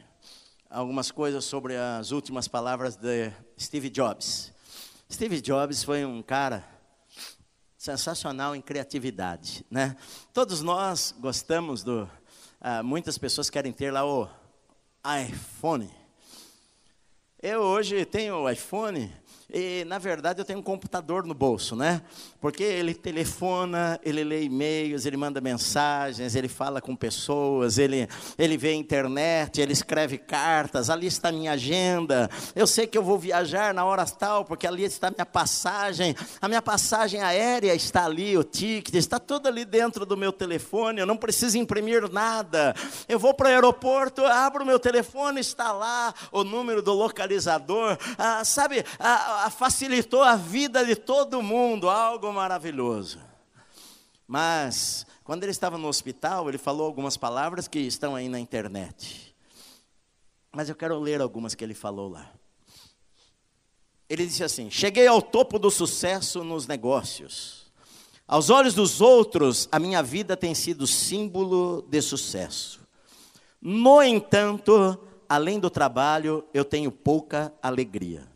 algumas 0.69 1.11
coisas 1.11 1.43
sobre 1.43 1.75
as 1.75 2.11
últimas 2.11 2.47
palavras 2.47 2.95
de 2.95 3.33
Steve 3.59 3.89
Jobs. 3.89 4.53
Steve 5.11 5.41
Jobs 5.41 5.83
foi 5.83 6.05
um 6.05 6.23
cara 6.23 6.65
sensacional 7.77 8.55
em 8.55 8.61
criatividade, 8.61 9.65
né? 9.69 9.97
Todos 10.31 10.61
nós 10.61 11.13
gostamos 11.19 11.83
do, 11.83 12.09
ah, 12.61 12.81
muitas 12.81 13.17
pessoas 13.17 13.49
querem 13.49 13.73
ter 13.73 13.91
lá 13.91 14.05
o 14.05 14.29
iPhone. 15.05 15.96
Eu 17.49 17.61
hoje 17.61 18.03
tenho 18.03 18.49
iPhone 18.49 19.09
e, 19.49 19.85
na 19.85 19.97
verdade, 19.97 20.41
eu 20.41 20.45
tenho 20.45 20.59
um 20.59 20.63
computador 20.63 21.25
no 21.25 21.33
bolso, 21.33 21.73
né? 21.73 22.01
Porque 22.41 22.63
ele 22.63 22.93
telefona, 22.93 23.97
ele 24.03 24.21
lê 24.21 24.43
e-mails, 24.43 25.05
ele 25.05 25.15
manda 25.15 25.39
mensagens, 25.39 26.35
ele 26.35 26.49
fala 26.49 26.81
com 26.81 26.93
pessoas, 26.93 27.77
ele, 27.77 28.09
ele 28.37 28.57
vê 28.57 28.73
internet, 28.73 29.61
ele 29.61 29.71
escreve 29.71 30.17
cartas, 30.17 30.89
ali 30.89 31.07
está 31.07 31.29
a 31.29 31.31
minha 31.31 31.53
agenda. 31.53 32.29
Eu 32.53 32.67
sei 32.67 32.85
que 32.87 32.97
eu 32.97 33.03
vou 33.03 33.17
viajar 33.17 33.73
na 33.73 33.85
hora 33.85 34.05
tal, 34.05 34.43
porque 34.43 34.67
ali 34.67 34.83
está 34.83 35.07
a 35.07 35.11
minha 35.11 35.25
passagem. 35.25 36.13
A 36.41 36.47
minha 36.49 36.61
passagem 36.61 37.21
aérea 37.21 37.73
está 37.73 38.03
ali, 38.03 38.37
o 38.37 38.43
ticket, 38.43 38.95
está 38.95 39.17
tudo 39.17 39.47
ali 39.47 39.63
dentro 39.63 40.05
do 40.05 40.17
meu 40.17 40.33
telefone, 40.33 40.99
eu 40.99 41.05
não 41.05 41.15
preciso 41.15 41.57
imprimir 41.57 42.11
nada. 42.11 42.75
Eu 43.07 43.17
vou 43.17 43.33
para 43.33 43.47
o 43.47 43.51
aeroporto, 43.51 44.25
abro 44.25 44.63
o 44.63 44.67
meu 44.67 44.77
telefone, 44.77 45.39
está 45.39 45.71
lá 45.71 46.13
o 46.33 46.43
número 46.43 46.81
do 46.81 46.91
localizador. 46.91 47.97
Ah, 48.17 48.43
sabe, 48.43 48.83
ah, 48.99 49.36
facilitou 49.49 50.21
a 50.21 50.35
vida 50.35 50.85
de 50.85 50.95
todo 50.95 51.41
mundo, 51.41 51.89
algo 51.89 52.31
maravilhoso. 52.31 53.19
Mas, 54.27 55.05
quando 55.23 55.43
ele 55.43 55.51
estava 55.51 55.77
no 55.77 55.87
hospital, 55.87 56.49
ele 56.49 56.57
falou 56.57 56.85
algumas 56.85 57.15
palavras 57.15 57.67
que 57.67 57.79
estão 57.79 58.15
aí 58.15 58.27
na 58.27 58.39
internet. 58.39 59.35
Mas 60.51 60.69
eu 60.69 60.75
quero 60.75 60.99
ler 60.99 61.21
algumas 61.21 61.55
que 61.55 61.63
ele 61.63 61.73
falou 61.73 62.09
lá. 62.09 62.31
Ele 64.09 64.25
disse 64.25 64.43
assim: 64.43 64.69
Cheguei 64.69 65.07
ao 65.07 65.21
topo 65.21 65.59
do 65.59 65.69
sucesso 65.69 66.43
nos 66.43 66.67
negócios. 66.67 67.67
Aos 68.27 68.49
olhos 68.49 68.73
dos 68.73 68.99
outros, 68.99 69.69
a 69.71 69.79
minha 69.79 70.03
vida 70.03 70.35
tem 70.35 70.53
sido 70.53 70.85
símbolo 70.85 71.85
de 71.89 72.01
sucesso. 72.01 72.81
No 73.61 74.01
entanto, 74.01 74.99
além 75.29 75.59
do 75.59 75.69
trabalho, 75.69 76.43
eu 76.53 76.65
tenho 76.65 76.91
pouca 76.91 77.53
alegria. 77.61 78.27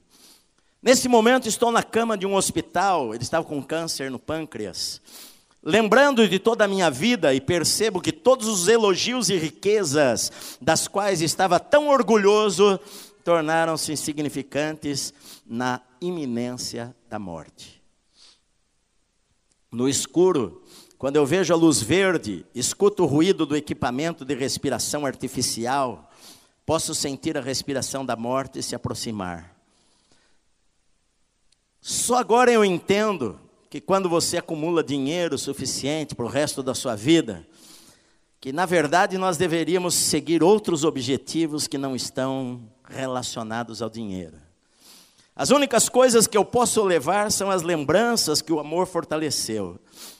Nesse 0.84 1.08
momento 1.08 1.48
estou 1.48 1.72
na 1.72 1.84
cama 1.84 2.18
de 2.18 2.26
um 2.26 2.34
hospital, 2.34 3.14
ele 3.14 3.24
estava 3.24 3.46
com 3.46 3.62
câncer 3.62 4.10
no 4.10 4.18
pâncreas. 4.18 5.00
Lembrando 5.62 6.28
de 6.28 6.40
toda 6.40 6.66
a 6.66 6.68
minha 6.68 6.90
vida 6.90 7.36
e 7.36 7.40
percebo 7.40 8.02
que 8.02 8.12
todos 8.12 8.48
os 8.48 8.68
elogios 8.68 9.30
e 9.30 9.38
riquezas 9.38 10.58
das 10.60 10.88
quais 10.88 11.22
estava 11.22 11.60
tão 11.60 11.88
orgulhoso 11.90 12.80
tornaram-se 13.24 13.92
insignificantes 13.92 15.14
na 15.46 15.82
iminência 16.02 16.96
da 17.08 17.20
morte. 17.20 17.80
No 19.72 19.88
escuro, 19.88 20.64
quando 20.98 21.18
eu 21.18 21.28
vejo 21.28 21.54
a 21.54 21.58
luz 21.58 21.80
verde, 21.80 22.44
escuto 22.56 23.04
o 23.04 23.06
ruído 23.06 23.46
do 23.46 23.56
equipamento 23.56 24.26
de 24.26 24.34
respiração 24.34 25.06
artificial, 25.06 26.10
posso 26.66 26.96
sentir 26.96 27.38
a 27.38 27.42
respiração 27.42 28.04
da 28.04 28.16
morte 28.16 28.64
se 28.64 28.74
aproximar. 28.74 29.51
Só 31.82 32.18
agora 32.18 32.52
eu 32.52 32.64
entendo 32.64 33.40
que 33.68 33.82
quando 33.82 34.08
você 34.08 34.38
acumula 34.38 34.84
dinheiro 34.84 35.36
suficiente 35.36 36.14
para 36.14 36.26
o 36.26 36.30
resto 36.30 36.62
da 36.62 36.76
sua 36.76 36.96
vida, 36.96 37.48
que 38.40 38.54
na 38.54 38.68
verdade 38.68 39.18
nós 39.18 39.36
deveríamos 39.36 39.96
seguir 39.96 40.44
outros 40.44 40.84
objetivos 40.84 41.68
que 41.68 41.80
não 41.80 41.96
estão 41.96 42.62
relacionados 42.88 43.82
ao 43.82 43.90
dinheiro. 43.90 44.38
As 45.36 45.50
únicas 45.50 45.90
coisas 45.90 46.28
que 46.28 46.38
eu 46.38 46.46
posso 46.46 46.84
levar 46.84 47.32
são 47.32 47.50
as 47.50 47.64
lembranças 47.64 48.44
que 48.44 48.54
o 48.54 48.60
amor 48.60 48.86
fortaleceu. 48.86 49.80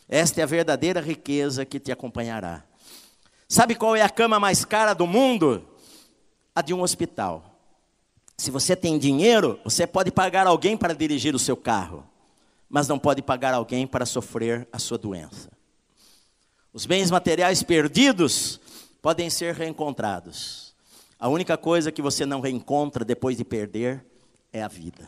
Esta 0.10 0.42
é 0.42 0.44
a 0.44 0.48
verdadeira 0.48 1.00
riqueza 1.00 1.64
que 1.64 1.80
te 1.80 1.92
acompanhará. 1.92 2.64
Sabe 3.48 3.76
qual 3.76 3.96
é 3.96 4.02
a 4.02 4.10
cama 4.10 4.40
mais 4.40 4.66
cara 4.66 4.96
do 4.96 5.06
mundo? 5.06 5.64
A 6.56 6.62
de 6.64 6.74
um 6.74 6.82
hospital. 6.82 7.51
Se 8.42 8.50
você 8.50 8.76
tem 8.76 8.98
dinheiro, 8.98 9.60
você 9.64 9.86
pode 9.86 10.10
pagar 10.10 10.48
alguém 10.48 10.76
para 10.76 10.96
dirigir 10.96 11.36
o 11.36 11.38
seu 11.38 11.56
carro, 11.56 12.04
mas 12.68 12.88
não 12.88 12.98
pode 12.98 13.22
pagar 13.22 13.54
alguém 13.54 13.86
para 13.86 14.04
sofrer 14.04 14.68
a 14.74 14.80
sua 14.80 14.98
doença. 14.98 15.52
Os 16.74 16.88
bens 16.88 17.12
materiais 17.12 17.62
perdidos 17.62 18.60
podem 19.00 19.30
ser 19.30 19.54
reencontrados. 19.54 20.74
A 21.20 21.30
única 21.30 21.56
coisa 21.56 21.92
que 21.92 22.02
você 22.02 22.26
não 22.26 22.42
reencontra 22.42 23.06
depois 23.06 23.38
de 23.38 23.46
perder 23.46 24.04
é 24.52 24.64
a 24.64 24.68
vida. 24.68 25.08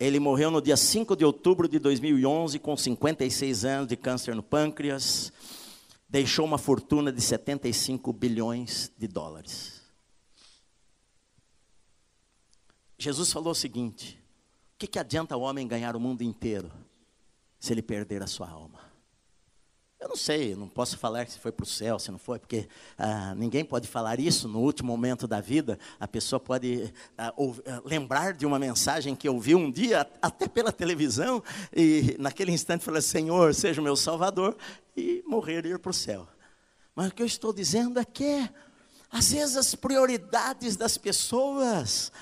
Ele 0.00 0.18
morreu 0.18 0.50
no 0.50 0.60
dia 0.60 0.76
5 0.76 1.14
de 1.14 1.24
outubro 1.24 1.68
de 1.68 1.78
2011, 1.78 2.58
com 2.58 2.76
56 2.76 3.64
anos 3.64 3.86
de 3.86 3.96
câncer 3.96 4.34
no 4.34 4.42
pâncreas. 4.42 5.32
Deixou 6.08 6.44
uma 6.44 6.58
fortuna 6.58 7.12
de 7.12 7.20
75 7.20 8.12
bilhões 8.12 8.90
de 8.98 9.06
dólares. 9.06 9.77
Jesus 12.98 13.32
falou 13.32 13.52
o 13.52 13.54
seguinte: 13.54 14.20
o 14.74 14.78
que, 14.78 14.86
que 14.86 14.98
adianta 14.98 15.36
o 15.36 15.40
homem 15.42 15.66
ganhar 15.68 15.94
o 15.94 16.00
mundo 16.00 16.22
inteiro 16.22 16.70
se 17.58 17.72
ele 17.72 17.82
perder 17.82 18.22
a 18.22 18.26
sua 18.26 18.48
alma? 18.48 18.88
Eu 20.00 20.08
não 20.08 20.16
sei, 20.16 20.54
não 20.54 20.68
posso 20.68 20.96
falar 20.96 21.26
se 21.26 21.40
foi 21.40 21.50
para 21.50 21.64
o 21.64 21.66
céu, 21.66 21.98
se 21.98 22.08
não 22.12 22.20
foi, 22.20 22.38
porque 22.38 22.68
ah, 22.96 23.34
ninguém 23.34 23.64
pode 23.64 23.88
falar 23.88 24.20
isso 24.20 24.46
no 24.46 24.60
último 24.60 24.92
momento 24.92 25.26
da 25.26 25.40
vida. 25.40 25.76
A 25.98 26.06
pessoa 26.06 26.38
pode 26.38 26.92
ah, 27.16 27.32
ou, 27.36 27.56
ah, 27.66 27.82
lembrar 27.84 28.32
de 28.32 28.46
uma 28.46 28.60
mensagem 28.60 29.16
que 29.16 29.28
ouviu 29.28 29.58
um 29.58 29.70
dia, 29.70 30.08
até 30.22 30.46
pela 30.46 30.70
televisão, 30.70 31.42
e 31.74 32.16
naquele 32.18 32.52
instante 32.52 32.84
falar: 32.84 33.00
Senhor, 33.00 33.52
seja 33.54 33.80
o 33.80 33.84
meu 33.84 33.96
Salvador, 33.96 34.56
e 34.96 35.22
morrer 35.26 35.66
e 35.66 35.70
ir 35.70 35.78
para 35.80 35.90
o 35.90 35.94
céu. 35.94 36.28
Mas 36.94 37.08
o 37.08 37.14
que 37.14 37.22
eu 37.22 37.26
estou 37.26 37.52
dizendo 37.52 37.98
é 37.98 38.04
que, 38.04 38.48
às 39.10 39.32
vezes, 39.32 39.56
as 39.56 39.74
prioridades 39.74 40.76
das 40.76 40.96
pessoas 40.96 42.12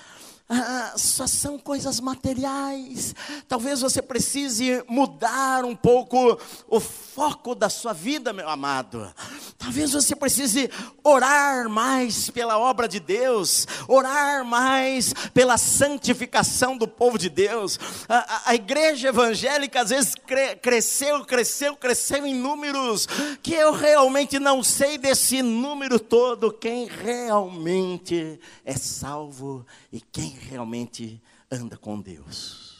ah, 0.49 0.93
só 0.95 1.27
são 1.27 1.59
coisas 1.59 1.99
materiais. 1.99 3.13
Talvez 3.49 3.81
você 3.81 4.01
precise 4.01 4.81
mudar 4.87 5.65
um 5.65 5.75
pouco 5.75 6.39
o 6.69 6.79
foco 6.79 7.53
da 7.53 7.67
sua 7.67 7.91
vida, 7.91 8.31
meu 8.31 8.47
amado. 8.47 9.13
Talvez 9.57 9.91
você 9.91 10.15
precise 10.15 10.69
orar 11.03 11.67
mais 11.67 12.29
pela 12.29 12.57
obra 12.57 12.87
de 12.87 12.97
Deus, 12.97 13.67
orar 13.89 14.45
mais 14.45 15.13
pela 15.33 15.57
santificação 15.57 16.77
do 16.77 16.87
povo 16.87 17.17
de 17.17 17.27
Deus. 17.27 17.77
A, 18.07 18.17
a, 18.17 18.41
a 18.51 18.55
igreja 18.55 19.09
evangélica 19.09 19.81
às 19.81 19.89
vezes 19.89 20.15
cre, 20.15 20.55
cresceu, 20.55 21.25
cresceu, 21.25 21.75
cresceu 21.75 22.25
em 22.25 22.33
números 22.33 23.05
que 23.43 23.53
eu 23.53 23.73
realmente 23.73 24.39
não 24.39 24.63
sei 24.63 24.97
desse 24.97 25.41
número 25.41 25.99
todo 25.99 26.53
quem 26.53 26.87
realmente 26.87 28.39
é 28.63 28.77
salvo 28.77 29.65
e 29.91 29.99
quem 29.99 30.36
realmente 30.37 31.21
anda 31.51 31.77
com 31.77 31.99
Deus. 32.01 32.77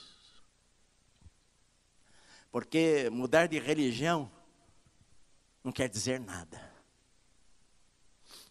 Porque 2.52 3.10
mudar 3.12 3.48
de 3.48 3.60
religião 3.60 4.32
não 5.64 5.72
quer 5.72 5.90
dizer 5.90 6.20
nada. 6.20 6.62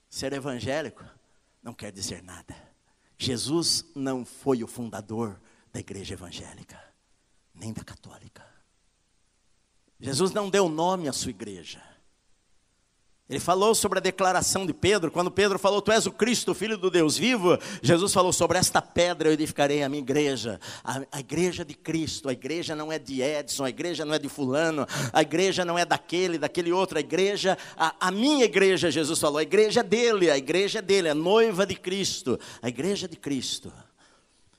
Ser 0.08 0.32
evangélico 0.32 1.04
não 1.62 1.74
quer 1.74 1.90
dizer 1.90 2.22
nada. 2.22 2.54
Jesus 3.18 3.84
não 3.94 4.24
foi 4.24 4.62
o 4.62 4.66
fundador 4.66 5.40
da 5.72 5.80
igreja 5.80 6.14
evangélica, 6.14 6.78
nem 7.54 7.72
da 7.72 7.82
católica. 7.82 8.46
Jesus 9.98 10.32
não 10.32 10.50
deu 10.50 10.68
nome 10.68 11.08
à 11.08 11.12
sua 11.12 11.30
igreja. 11.30 11.82
Ele 13.28 13.40
falou 13.40 13.74
sobre 13.74 13.98
a 13.98 14.02
declaração 14.02 14.64
de 14.64 14.72
Pedro, 14.72 15.10
quando 15.10 15.32
Pedro 15.32 15.58
falou: 15.58 15.82
Tu 15.82 15.90
és 15.90 16.06
o 16.06 16.12
Cristo, 16.12 16.54
filho 16.54 16.78
do 16.78 16.88
Deus 16.88 17.18
vivo. 17.18 17.58
Jesus 17.82 18.12
falou: 18.12 18.32
Sobre 18.32 18.56
esta 18.56 18.80
pedra 18.80 19.28
eu 19.28 19.32
edificarei 19.32 19.82
a 19.82 19.88
minha 19.88 20.00
igreja, 20.00 20.60
a, 20.84 21.02
a, 21.10 21.18
igreja 21.18 21.64
de 21.64 21.74
Cristo. 21.74 22.28
A 22.28 22.32
igreja 22.32 22.76
não 22.76 22.92
é 22.92 23.00
de 23.00 23.20
Edson, 23.20 23.64
a 23.64 23.68
igreja 23.68 24.04
não 24.04 24.14
é 24.14 24.18
de 24.20 24.28
Fulano, 24.28 24.86
a 25.12 25.22
igreja 25.22 25.64
não 25.64 25.76
é 25.76 25.84
daquele, 25.84 26.38
daquele 26.38 26.70
outro. 26.70 26.98
A 26.98 27.00
igreja, 27.00 27.58
a, 27.76 27.96
a 27.98 28.10
minha 28.12 28.44
igreja, 28.44 28.92
Jesus 28.92 29.18
falou: 29.18 29.38
A 29.38 29.42
igreja 29.42 29.80
é 29.80 29.82
dele, 29.82 30.30
a 30.30 30.38
igreja 30.38 30.78
é 30.78 30.82
dele, 30.82 31.08
a 31.08 31.14
noiva 31.14 31.66
de 31.66 31.74
Cristo, 31.74 32.38
a 32.62 32.68
igreja 32.68 33.08
de 33.08 33.16
Cristo. 33.16 33.72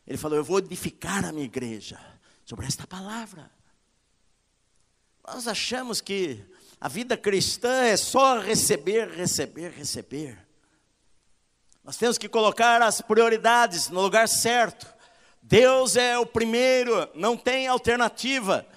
Ele 0.05 0.17
falou: 0.17 0.37
Eu 0.37 0.43
vou 0.43 0.59
edificar 0.59 1.23
a 1.23 1.31
minha 1.31 1.45
igreja 1.45 1.97
sobre 2.43 2.65
esta 2.65 2.85
palavra. 2.85 3.49
Nós 5.25 5.47
achamos 5.47 6.01
que 6.01 6.43
a 6.79 6.87
vida 6.87 7.17
cristã 7.17 7.83
é 7.83 7.97
só 7.97 8.39
receber, 8.39 9.09
receber, 9.09 9.71
receber. 9.71 10.37
Nós 11.83 11.97
temos 11.97 12.17
que 12.17 12.29
colocar 12.29 12.81
as 12.81 13.01
prioridades 13.01 13.89
no 13.89 14.01
lugar 14.01 14.27
certo. 14.27 14.85
Deus 15.41 15.95
é 15.95 16.17
o 16.19 16.25
primeiro, 16.25 17.09
não 17.15 17.37
tem 17.37 17.67
alternativa. 17.67 18.67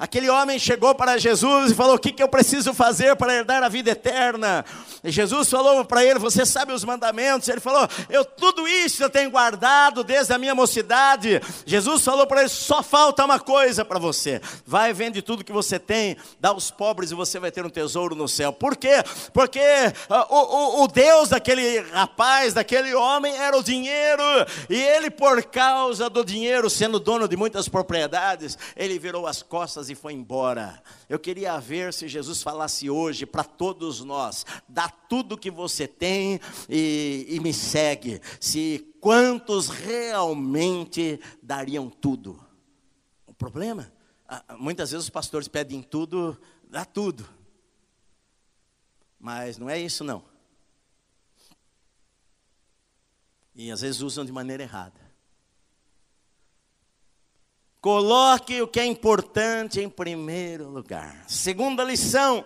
Aquele 0.00 0.30
homem 0.30 0.60
chegou 0.60 0.94
para 0.94 1.18
Jesus 1.18 1.72
e 1.72 1.74
falou: 1.74 1.96
O 1.96 1.98
que, 1.98 2.12
que 2.12 2.22
eu 2.22 2.28
preciso 2.28 2.72
fazer 2.72 3.16
para 3.16 3.34
herdar 3.34 3.64
a 3.64 3.68
vida 3.68 3.90
eterna? 3.90 4.64
E 5.02 5.10
Jesus 5.10 5.50
falou 5.50 5.84
para 5.84 6.04
ele: 6.04 6.20
Você 6.20 6.46
sabe 6.46 6.72
os 6.72 6.84
mandamentos? 6.84 7.48
Ele 7.48 7.58
falou: 7.58 7.88
Eu 8.08 8.24
tudo 8.24 8.68
isso 8.68 9.02
eu 9.02 9.10
tenho 9.10 9.28
guardado 9.28 10.04
desde 10.04 10.32
a 10.32 10.38
minha 10.38 10.54
mocidade. 10.54 11.40
Jesus 11.66 12.04
falou 12.04 12.28
para 12.28 12.42
ele: 12.42 12.48
Só 12.48 12.80
falta 12.80 13.24
uma 13.24 13.40
coisa 13.40 13.84
para 13.84 13.98
você. 13.98 14.40
Vai, 14.64 14.92
vende 14.92 15.20
tudo 15.20 15.44
que 15.44 15.50
você 15.50 15.80
tem, 15.80 16.16
dá 16.38 16.50
aos 16.50 16.70
pobres 16.70 17.10
e 17.10 17.16
você 17.16 17.40
vai 17.40 17.50
ter 17.50 17.66
um 17.66 17.70
tesouro 17.70 18.14
no 18.14 18.28
céu. 18.28 18.52
Por 18.52 18.76
quê? 18.76 19.02
Porque 19.32 19.58
uh, 19.58 20.32
o, 20.32 20.36
o, 20.36 20.84
o 20.84 20.86
Deus 20.86 21.30
daquele 21.30 21.80
rapaz, 21.90 22.54
daquele 22.54 22.94
homem, 22.94 23.36
era 23.36 23.58
o 23.58 23.64
dinheiro. 23.64 24.22
E 24.70 24.80
ele, 24.80 25.10
por 25.10 25.42
causa 25.42 26.08
do 26.08 26.24
dinheiro, 26.24 26.70
sendo 26.70 27.00
dono 27.00 27.26
de 27.26 27.36
muitas 27.36 27.68
propriedades, 27.68 28.56
ele 28.76 28.96
virou 28.96 29.26
as 29.26 29.42
costas 29.42 29.87
e 29.88 29.94
foi 29.94 30.12
embora. 30.12 30.82
Eu 31.08 31.18
queria 31.18 31.58
ver 31.58 31.92
se 31.92 32.08
Jesus 32.08 32.42
falasse 32.42 32.88
hoje 32.90 33.26
para 33.26 33.44
todos 33.44 34.02
nós: 34.04 34.44
dá 34.68 34.88
tudo 34.88 35.38
que 35.38 35.50
você 35.50 35.86
tem 35.86 36.40
e, 36.68 37.26
e 37.28 37.40
me 37.40 37.52
segue. 37.52 38.20
Se 38.40 38.94
quantos 39.00 39.68
realmente 39.68 41.20
dariam 41.42 41.88
tudo? 41.88 42.38
O 43.26 43.34
problema, 43.34 43.92
muitas 44.58 44.90
vezes 44.90 45.04
os 45.06 45.10
pastores 45.10 45.48
pedem 45.48 45.82
tudo, 45.82 46.38
dá 46.68 46.84
tudo. 46.84 47.28
Mas 49.18 49.58
não 49.58 49.68
é 49.68 49.78
isso 49.78 50.04
não. 50.04 50.22
E 53.54 53.72
às 53.72 53.80
vezes 53.80 54.00
usam 54.00 54.24
de 54.24 54.30
maneira 54.30 54.62
errada. 54.62 55.07
Coloque 57.80 58.60
o 58.60 58.66
que 58.66 58.80
é 58.80 58.84
importante 58.84 59.80
em 59.80 59.88
primeiro 59.88 60.68
lugar. 60.68 61.24
Segunda 61.28 61.84
lição: 61.84 62.44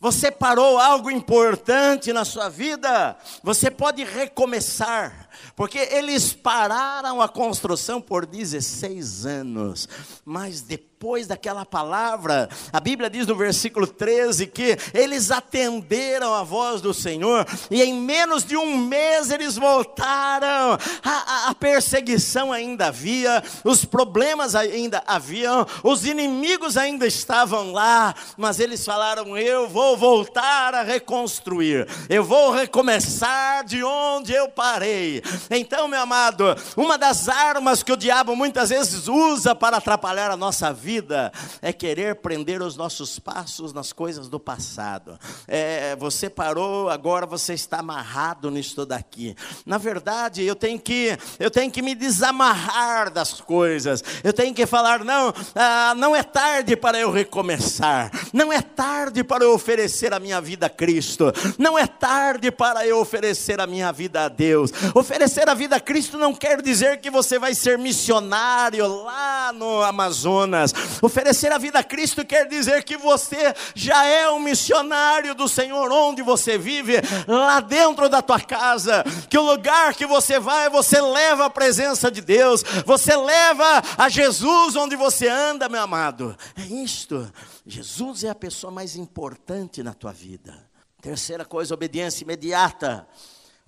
você 0.00 0.30
parou 0.30 0.78
algo 0.78 1.10
importante 1.10 2.12
na 2.12 2.24
sua 2.24 2.48
vida, 2.48 3.16
você 3.42 3.70
pode 3.70 4.04
recomeçar, 4.04 5.27
porque 5.54 5.78
eles 5.78 6.32
pararam 6.32 7.20
a 7.20 7.28
construção 7.28 8.00
por 8.00 8.26
16 8.26 9.26
anos, 9.26 9.88
mas 10.24 10.60
depois 10.60 11.28
daquela 11.28 11.64
palavra, 11.64 12.48
a 12.72 12.80
Bíblia 12.80 13.08
diz 13.08 13.24
no 13.24 13.36
versículo 13.36 13.86
13 13.86 14.48
que 14.48 14.76
eles 14.92 15.30
atenderam 15.30 16.34
a 16.34 16.42
voz 16.42 16.80
do 16.80 16.92
Senhor 16.92 17.46
e 17.70 17.80
em 17.82 17.94
menos 17.94 18.44
de 18.44 18.56
um 18.56 18.76
mês 18.76 19.30
eles 19.30 19.56
voltaram. 19.56 20.76
A, 21.04 21.10
a, 21.10 21.50
a 21.50 21.54
perseguição 21.54 22.52
ainda 22.52 22.88
havia, 22.88 23.42
os 23.62 23.84
problemas 23.84 24.56
ainda 24.56 25.02
haviam, 25.06 25.64
os 25.84 26.04
inimigos 26.04 26.76
ainda 26.76 27.06
estavam 27.06 27.72
lá, 27.72 28.12
mas 28.36 28.58
eles 28.58 28.84
falaram: 28.84 29.38
Eu 29.38 29.68
vou 29.68 29.96
voltar 29.96 30.74
a 30.74 30.82
reconstruir, 30.82 31.86
eu 32.08 32.24
vou 32.24 32.50
recomeçar 32.50 33.64
de 33.64 33.84
onde 33.84 34.32
eu 34.32 34.48
parei. 34.48 35.22
Então, 35.50 35.88
meu 35.88 36.00
amado, 36.00 36.44
uma 36.76 36.96
das 36.96 37.28
armas 37.28 37.82
que 37.82 37.92
o 37.92 37.96
diabo 37.96 38.34
muitas 38.36 38.70
vezes 38.70 39.08
usa 39.08 39.54
para 39.54 39.78
atrapalhar 39.78 40.30
a 40.30 40.36
nossa 40.36 40.72
vida, 40.72 41.32
é 41.60 41.72
querer 41.72 42.16
prender 42.16 42.62
os 42.62 42.76
nossos 42.76 43.18
passos 43.18 43.72
nas 43.72 43.92
coisas 43.92 44.28
do 44.28 44.38
passado. 44.38 45.18
É, 45.46 45.96
você 45.96 46.28
parou, 46.30 46.88
agora 46.88 47.26
você 47.26 47.54
está 47.54 47.78
amarrado 47.78 48.50
nisso 48.50 48.84
daqui. 48.86 49.34
Na 49.64 49.78
verdade, 49.78 50.42
eu 50.44 50.54
tenho 50.54 50.78
que, 50.78 51.16
eu 51.38 51.50
tenho 51.50 51.70
que 51.70 51.82
me 51.82 51.94
desamarrar 51.94 53.10
das 53.10 53.40
coisas. 53.40 54.02
Eu 54.22 54.32
tenho 54.32 54.54
que 54.54 54.66
falar 54.66 55.04
não, 55.04 55.32
ah, 55.54 55.94
não 55.96 56.14
é 56.14 56.22
tarde 56.22 56.76
para 56.76 56.98
eu 56.98 57.10
recomeçar. 57.10 58.10
Não 58.32 58.52
é 58.52 58.60
tarde 58.60 59.24
para 59.24 59.44
eu 59.44 59.52
oferecer 59.52 60.12
a 60.12 60.20
minha 60.20 60.40
vida 60.40 60.66
a 60.66 60.70
Cristo. 60.70 61.32
Não 61.58 61.78
é 61.78 61.86
tarde 61.86 62.50
para 62.50 62.86
eu 62.86 62.98
oferecer 62.98 63.60
a 63.60 63.66
minha 63.66 63.92
vida 63.92 64.24
a 64.24 64.28
Deus. 64.28 64.70
Oferecer 65.18 65.48
a 65.48 65.54
vida 65.54 65.74
a 65.74 65.80
Cristo 65.80 66.16
não 66.16 66.32
quer 66.32 66.62
dizer 66.62 67.00
que 67.00 67.10
você 67.10 67.40
vai 67.40 67.52
ser 67.52 67.76
missionário 67.76 68.86
lá 69.02 69.52
no 69.52 69.82
Amazonas. 69.82 70.72
Oferecer 71.02 71.50
a 71.50 71.58
vida 71.58 71.80
a 71.80 71.82
Cristo 71.82 72.24
quer 72.24 72.46
dizer 72.46 72.84
que 72.84 72.96
você 72.96 73.52
já 73.74 74.04
é 74.04 74.30
um 74.30 74.38
missionário 74.38 75.34
do 75.34 75.48
Senhor 75.48 75.90
onde 75.90 76.22
você 76.22 76.56
vive, 76.56 77.02
lá 77.26 77.58
dentro 77.58 78.08
da 78.08 78.22
tua 78.22 78.38
casa. 78.38 79.02
Que 79.28 79.36
o 79.36 79.42
lugar 79.42 79.92
que 79.92 80.06
você 80.06 80.38
vai, 80.38 80.70
você 80.70 81.00
leva 81.00 81.46
a 81.46 81.50
presença 81.50 82.12
de 82.12 82.20
Deus, 82.20 82.62
você 82.86 83.16
leva 83.16 83.82
a 83.96 84.08
Jesus 84.08 84.76
onde 84.76 84.94
você 84.94 85.26
anda, 85.26 85.68
meu 85.68 85.82
amado. 85.82 86.38
É 86.56 86.62
isto. 86.62 87.28
Jesus 87.66 88.22
é 88.22 88.28
a 88.28 88.36
pessoa 88.36 88.70
mais 88.70 88.94
importante 88.94 89.82
na 89.82 89.92
tua 89.92 90.12
vida. 90.12 90.64
Terceira 91.02 91.44
coisa, 91.44 91.74
obediência 91.74 92.22
imediata. 92.22 93.04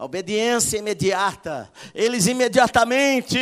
Obediência 0.00 0.78
imediata. 0.78 1.70
Eles 1.94 2.26
imediatamente 2.26 3.38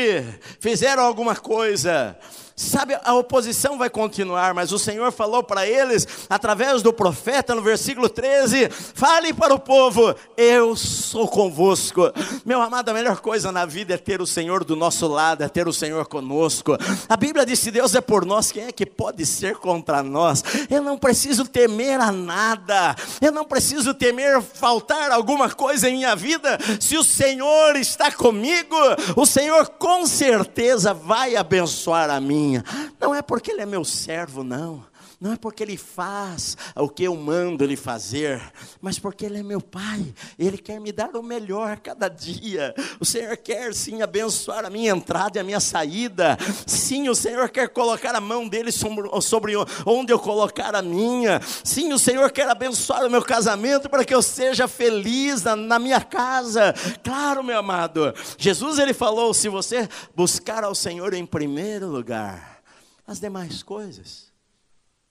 fizeram 0.59 1.05
alguma 1.05 1.37
coisa. 1.37 2.19
Sabe, 2.59 2.99
a 3.05 3.15
oposição 3.15 3.79
vai 3.79 3.89
continuar, 3.89 4.53
mas 4.53 4.73
o 4.73 4.81
Senhor 4.81 5.13
falou 5.13 5.45
para 5.45 5.65
eles, 5.65 6.09
através 6.29 6.83
do 6.83 6.93
profeta, 6.93 7.55
no 7.55 7.63
versículo 7.63 8.09
13: 8.09 8.69
fale 8.69 9.33
para 9.33 9.55
o 9.55 9.61
povo, 9.61 10.13
eu 10.37 10.75
sou 10.75 11.29
convosco. 11.29 12.13
Meu 12.45 12.61
amado, 12.61 12.89
a 12.89 12.93
melhor 12.93 13.21
coisa 13.21 13.53
na 13.53 13.65
vida 13.65 13.95
é 13.95 13.97
ter 13.97 14.21
o 14.21 14.27
Senhor 14.27 14.65
do 14.65 14.75
nosso 14.75 15.07
lado, 15.07 15.45
é 15.45 15.49
ter 15.49 15.69
o 15.69 15.73
Senhor 15.73 16.05
conosco. 16.09 16.77
A 17.09 17.17
Bíblia 17.17 17.47
diz: 17.47 17.61
se 17.61 17.71
Deus 17.71 17.95
é 17.95 18.01
por 18.01 18.27
nós, 18.27 18.51
quem 18.51 18.65
é 18.65 18.73
que 18.73 18.85
pode 18.85 19.25
ser 19.25 19.55
contra 19.59 20.03
nós? 20.03 20.43
Eu 20.69 20.83
não 20.83 20.99
preciso 20.99 21.45
temer 21.45 22.01
a 22.01 22.11
nada, 22.11 22.97
eu 23.21 23.31
não 23.31 23.45
preciso 23.45 23.95
temer 23.95 24.43
faltar 24.43 25.13
alguma 25.13 25.49
coisa 25.49 25.89
em 25.89 25.99
minha 25.99 26.17
vida, 26.17 26.59
se 26.81 26.97
o 26.97 27.05
Senhor 27.05 27.77
está 27.77 28.11
comigo, 28.11 28.75
o 29.15 29.25
Senhor 29.25 29.69
com 29.79 30.05
certeza 30.09 30.93
vai 30.93 31.37
abençoar 31.37 32.11
a 32.11 32.21
mim 32.21 32.48
minha. 32.49 32.65
Não 32.99 33.15
é 33.15 33.21
porque 33.21 33.51
ele 33.51 33.61
é 33.61 33.67
meu 33.67 33.85
servo, 33.85 34.43
não. 34.43 34.85
Não 35.21 35.33
é 35.33 35.37
porque 35.37 35.65
ele 35.65 35.77
faz 35.77 36.57
o 36.77 36.89
que 36.89 37.03
eu 37.03 37.17
mando 37.17 37.65
ele 37.65 37.77
fazer, 37.77 38.41
mas 38.81 39.01
porque 39.01 39.27
ele 39.27 39.39
é 39.39 39.43
meu 39.43 39.61
pai. 39.61 40.15
Ele 40.39 40.57
quer 40.57 40.81
me 40.81 40.93
dar 40.93 41.17
o 41.17 41.23
melhor 41.25 41.81
cada 41.81 42.09
dia. 42.09 42.73
O 43.01 43.05
Senhor 43.05 43.37
quer 43.37 43.75
sim 43.75 44.01
abençoar 44.01 44.65
a 44.65 44.71
minha 44.71 44.93
entrada 44.93 45.37
e 45.37 45.41
a 45.41 45.45
minha 45.45 45.59
saída. 45.59 46.39
Sim, 46.65 47.09
o 47.09 47.17
Senhor 47.17 47.49
quer 47.49 47.69
colocar 47.69 48.15
a 48.15 48.21
mão 48.21 48.47
dele 48.47 48.71
sobre 48.71 49.57
onde 49.85 50.13
eu 50.13 50.21
colocar 50.21 50.77
a 50.77 50.83
minha. 50.83 51.41
Sim, 51.65 51.93
o 51.93 51.99
Senhor 51.99 52.31
quer 52.31 52.49
abençoar 52.49 53.05
o 53.05 53.11
meu 53.11 53.23
casamento 53.23 53.91
para 53.91 54.05
que 54.05 54.15
eu 54.15 54.23
seja 54.23 54.69
feliz 54.69 55.43
na, 55.43 55.81
minha 55.81 56.01
casa. 56.01 56.73
Claro, 57.03 57.43
meu 57.43 57.59
amado. 57.59 58.15
Jesus 58.39 58.79
ele 58.79 58.95
falou: 58.95 59.35
se 59.35 59.49
você 59.49 59.89
buscar 60.15 60.63
ao 60.63 60.77
Senhor 60.77 61.13
em 61.13 61.27
primeiro 61.27 61.89
lugar, 61.89 62.61
as 63.05 63.19
demais 63.19 63.65
coisas 63.65 64.28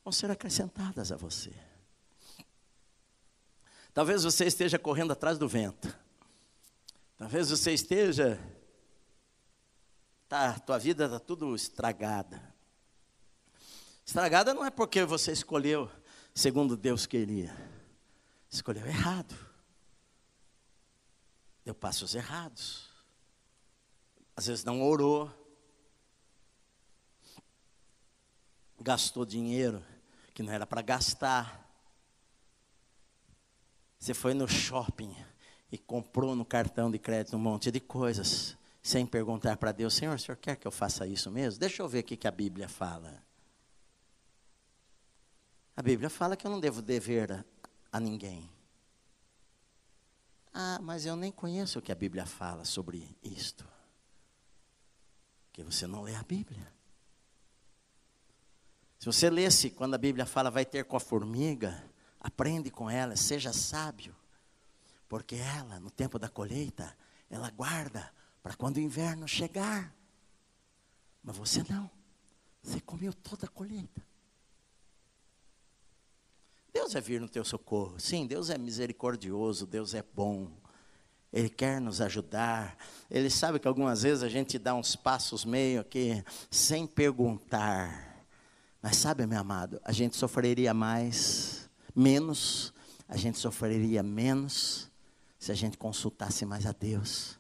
vão 0.08 0.12
ser 0.13 0.32
acrescentadas 0.32 1.12
a 1.12 1.18
você. 1.18 1.53
Talvez 3.93 4.24
você 4.24 4.45
esteja 4.45 4.80
correndo 4.80 5.12
atrás 5.12 5.38
do 5.38 5.49
vento. 5.49 5.93
Talvez 7.18 7.49
você 7.49 7.74
esteja 7.74 8.39
tá, 10.30 10.58
tua 10.60 10.78
vida 10.78 11.08
está 11.08 11.20
tudo 11.20 11.53
estragada. 11.53 12.41
Estragada 14.05 14.53
não 14.53 14.64
é 14.64 14.70
porque 14.70 15.03
você 15.03 15.34
escolheu 15.34 15.91
segundo 16.34 16.78
Deus 16.78 17.05
queria. 17.05 17.53
Escolheu 18.49 18.88
errado. 18.88 19.36
Deu 21.66 21.76
passos 21.76 22.16
errados. 22.16 22.89
Às 24.38 24.47
vezes 24.47 24.64
não 24.64 24.82
orou. 24.82 25.30
Gastou 28.80 29.26
dinheiro 29.26 29.84
que 30.38 30.43
não 30.43 30.53
era 30.53 30.67
para 30.67 30.83
gastar. 30.83 31.67
Você 33.97 34.13
foi 34.13 34.35
no 34.35 34.47
shopping 34.47 35.11
e 35.71 35.79
comprou 35.79 36.35
no 36.35 36.45
cartão 36.45 36.91
de 36.91 36.99
crédito 36.99 37.35
um 37.35 37.39
monte 37.39 37.71
de 37.71 37.79
coisas, 37.79 38.55
sem 38.79 39.03
perguntar 39.03 39.57
para 39.57 39.71
Deus: 39.71 39.95
Senhor, 39.95 40.13
o 40.13 40.19
senhor 40.19 40.38
quer 40.38 40.55
que 40.55 40.67
eu 40.67 40.71
faça 40.71 41.07
isso 41.07 41.31
mesmo? 41.31 41.59
Deixa 41.59 41.81
eu 41.81 41.89
ver 41.89 42.01
o 42.01 42.03
que 42.03 42.27
a 42.27 42.29
Bíblia 42.29 42.69
fala. 42.69 43.19
A 45.75 45.81
Bíblia 45.81 46.07
fala 46.07 46.38
que 46.38 46.45
eu 46.45 46.51
não 46.51 46.59
devo 46.59 46.83
dever 46.83 47.43
a, 47.91 47.99
ninguém. 47.99 48.47
Ah, 50.53 50.77
mas 50.83 51.07
eu 51.07 51.15
nem 51.15 51.31
conheço 51.31 51.79
o 51.79 51.81
que 51.81 51.91
a 51.91 51.95
Bíblia 51.95 52.27
fala 52.27 52.63
sobre 52.63 53.17
isto. 53.23 53.67
Porque 55.47 55.63
você 55.63 55.88
não 55.88 56.03
lê 56.03 56.13
a 56.13 56.21
Bíblia. 56.21 56.76
Se 59.00 59.06
você 59.06 59.30
lesse 59.30 59.70
quando 59.70 59.93
a 59.93 59.98
Bíblia 59.98 60.26
fala 60.26 60.50
vai 60.50 60.66
ter 60.66 60.86
com 60.86 60.98
a 60.98 61.00
formiga, 61.00 61.84
aprende 62.20 62.72
com 62.72 62.89
ela, 62.89 63.16
seja 63.16 63.54
sábio, 63.54 64.16
porque 65.08 65.36
ela, 65.36 65.80
no 65.80 65.91
tempo 65.91 66.18
da 66.18 66.28
colheita, 66.28 66.95
ela 67.30 67.50
guarda 67.50 68.12
para 68.41 68.56
quando 68.56 68.78
o 68.78 68.82
inverno 68.82 69.28
chegar. 69.28 69.93
Mas 71.24 71.38
você 71.38 71.64
não, 71.70 71.89
você 72.62 72.80
comeu 72.82 73.14
toda 73.14 73.45
a 73.45 73.50
colheita. 73.50 74.06
Deus 76.74 76.93
vai 76.93 77.02
vir 77.02 77.20
no 77.20 77.30
teu 77.30 77.43
socorro. 77.43 78.00
Sim, 78.00 78.28
Deus 78.28 78.50
é 78.50 78.58
misericordioso, 78.58 79.66
Deus 79.66 79.93
é 79.93 80.04
bom. 80.04 80.50
Ele 81.34 81.50
quer 81.50 81.82
nos 81.82 82.02
ajudar. 82.02 82.78
Ele 83.10 83.30
sabe 83.30 83.60
que 83.60 83.68
algumas 83.68 84.04
vezes 84.04 84.24
a 84.24 84.30
gente 84.30 84.58
dá 84.58 84.74
uns 84.76 84.95
passos 84.95 85.43
meio 85.43 85.82
aqui 85.82 86.24
sem 86.50 86.88
perguntar. 86.88 88.16
Mas 88.88 88.95
sabe, 88.95 89.25
meu 89.25 89.38
amado, 89.38 89.81
a 89.83 89.91
gente 89.91 90.15
sofreria 90.15 90.73
mais, 90.73 91.69
menos, 91.93 92.73
a 93.05 93.17
gente 93.17 93.38
sofreria 93.38 94.01
menos 94.01 94.89
se 95.38 95.51
a 95.51 95.55
gente 95.55 95.77
consultasse 95.77 96.45
mais 96.45 96.65
a 96.65 96.71
Deus. 96.71 97.38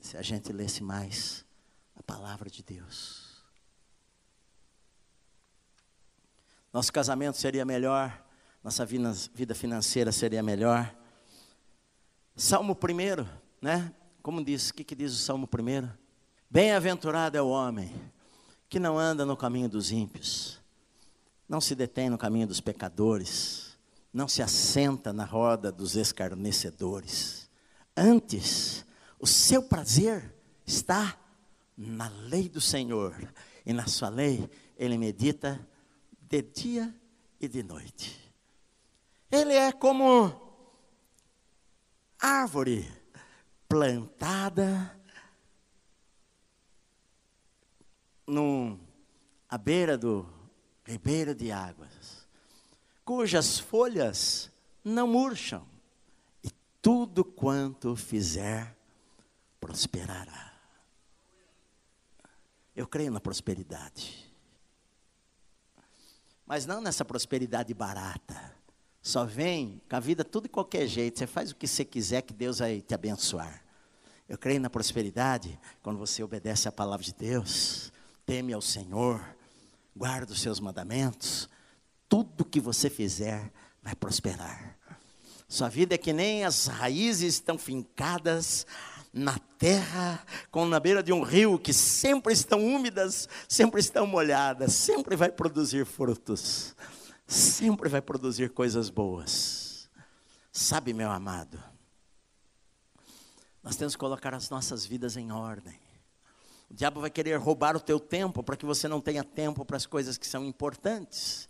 Se 0.00 0.16
a 0.16 0.22
gente 0.22 0.52
lesse 0.52 0.82
mais 0.82 1.44
a 1.94 2.02
palavra 2.02 2.50
de 2.50 2.64
Deus. 2.64 3.44
Nosso 6.72 6.92
casamento 6.92 7.36
seria 7.36 7.64
melhor, 7.64 8.26
nossa 8.64 8.84
vida 8.84 9.54
financeira 9.54 10.10
seria 10.10 10.42
melhor. 10.42 10.92
Salmo 12.34 12.74
primeiro, 12.74 13.24
né? 13.62 13.94
Como 14.20 14.44
diz, 14.44 14.70
o 14.70 14.74
que, 14.74 14.82
que 14.82 14.96
diz 14.96 15.12
o 15.12 15.16
Salmo 15.16 15.46
primeiro? 15.46 15.88
Bem-aventurado 16.50 17.38
é 17.38 17.40
o 17.40 17.50
homem 17.50 18.15
que 18.68 18.78
não 18.80 18.98
anda 18.98 19.24
no 19.24 19.36
caminho 19.36 19.68
dos 19.68 19.90
ímpios, 19.92 20.60
não 21.48 21.60
se 21.60 21.74
detém 21.74 22.10
no 22.10 22.18
caminho 22.18 22.46
dos 22.46 22.60
pecadores, 22.60 23.76
não 24.12 24.26
se 24.26 24.42
assenta 24.42 25.12
na 25.12 25.24
roda 25.24 25.70
dos 25.70 25.94
escarnecedores. 25.94 27.48
Antes, 27.96 28.84
o 29.18 29.26
seu 29.26 29.62
prazer 29.62 30.34
está 30.66 31.16
na 31.76 32.08
lei 32.08 32.48
do 32.48 32.60
Senhor, 32.60 33.14
e 33.64 33.72
na 33.72 33.86
sua 33.86 34.08
lei 34.08 34.50
ele 34.76 34.98
medita 34.98 35.60
de 36.20 36.42
dia 36.42 36.94
e 37.40 37.46
de 37.46 37.62
noite. 37.62 38.32
Ele 39.30 39.52
é 39.54 39.72
como 39.72 40.46
árvore 42.18 42.90
plantada 43.68 44.96
num, 48.26 48.78
à 49.48 49.56
beira 49.56 49.96
do 49.96 50.26
ribeiro 50.84 51.34
de 51.34 51.50
águas, 51.50 52.26
cujas 53.04 53.58
folhas 53.58 54.50
não 54.84 55.06
murcham, 55.06 55.66
e 56.42 56.50
tudo 56.80 57.24
quanto 57.24 57.94
fizer 57.96 58.76
prosperará. 59.60 60.52
Eu 62.74 62.86
creio 62.86 63.10
na 63.10 63.20
prosperidade. 63.20 64.26
Mas 66.46 66.66
não 66.66 66.80
nessa 66.80 67.04
prosperidade 67.04 67.72
barata. 67.74 68.54
Só 69.02 69.24
vem 69.24 69.80
com 69.88 69.96
a 69.96 70.00
vida 70.00 70.24
tudo 70.24 70.44
de 70.44 70.48
qualquer 70.50 70.86
jeito. 70.86 71.18
Você 71.18 71.26
faz 71.26 71.50
o 71.50 71.56
que 71.56 71.66
você 71.66 71.84
quiser 71.84 72.22
que 72.22 72.34
Deus 72.34 72.58
vai 72.58 72.80
te 72.80 72.94
abençoar. 72.94 73.64
Eu 74.28 74.36
creio 74.36 74.60
na 74.60 74.68
prosperidade 74.68 75.58
quando 75.82 75.98
você 75.98 76.22
obedece 76.22 76.68
à 76.68 76.72
palavra 76.72 77.04
de 77.04 77.14
Deus, 77.14 77.92
teme 78.26 78.52
ao 78.52 78.60
Senhor, 78.60 79.24
guarda 79.94 80.32
os 80.32 80.40
seus 80.40 80.58
mandamentos, 80.58 81.48
tudo 82.08 82.44
que 82.44 82.60
você 82.60 82.90
fizer 82.90 83.52
vai 83.80 83.94
prosperar. 83.94 84.76
Sua 85.48 85.68
vida 85.68 85.94
é 85.94 85.98
que 85.98 86.12
nem 86.12 86.44
as 86.44 86.66
raízes 86.66 87.34
estão 87.34 87.56
fincadas 87.56 88.66
na 89.12 89.38
terra, 89.56 90.22
como 90.50 90.66
na 90.66 90.80
beira 90.80 91.02
de 91.02 91.12
um 91.12 91.22
rio, 91.22 91.58
que 91.58 91.72
sempre 91.72 92.32
estão 92.32 92.66
úmidas, 92.66 93.28
sempre 93.48 93.80
estão 93.80 94.06
molhadas, 94.06 94.72
sempre 94.72 95.14
vai 95.14 95.30
produzir 95.30 95.86
frutos, 95.86 96.74
sempre 97.26 97.88
vai 97.88 98.02
produzir 98.02 98.50
coisas 98.50 98.90
boas. 98.90 99.88
Sabe, 100.50 100.92
meu 100.92 101.10
amado, 101.10 101.62
nós 103.62 103.76
temos 103.76 103.94
que 103.94 104.00
colocar 104.00 104.34
as 104.34 104.50
nossas 104.50 104.84
vidas 104.84 105.16
em 105.16 105.30
ordem. 105.30 105.85
O 106.70 106.74
diabo 106.74 107.00
vai 107.00 107.10
querer 107.10 107.36
roubar 107.36 107.76
o 107.76 107.80
teu 107.80 108.00
tempo 108.00 108.42
para 108.42 108.56
que 108.56 108.66
você 108.66 108.88
não 108.88 109.00
tenha 109.00 109.22
tempo 109.22 109.64
para 109.64 109.76
as 109.76 109.86
coisas 109.86 110.18
que 110.18 110.26
são 110.26 110.44
importantes. 110.44 111.48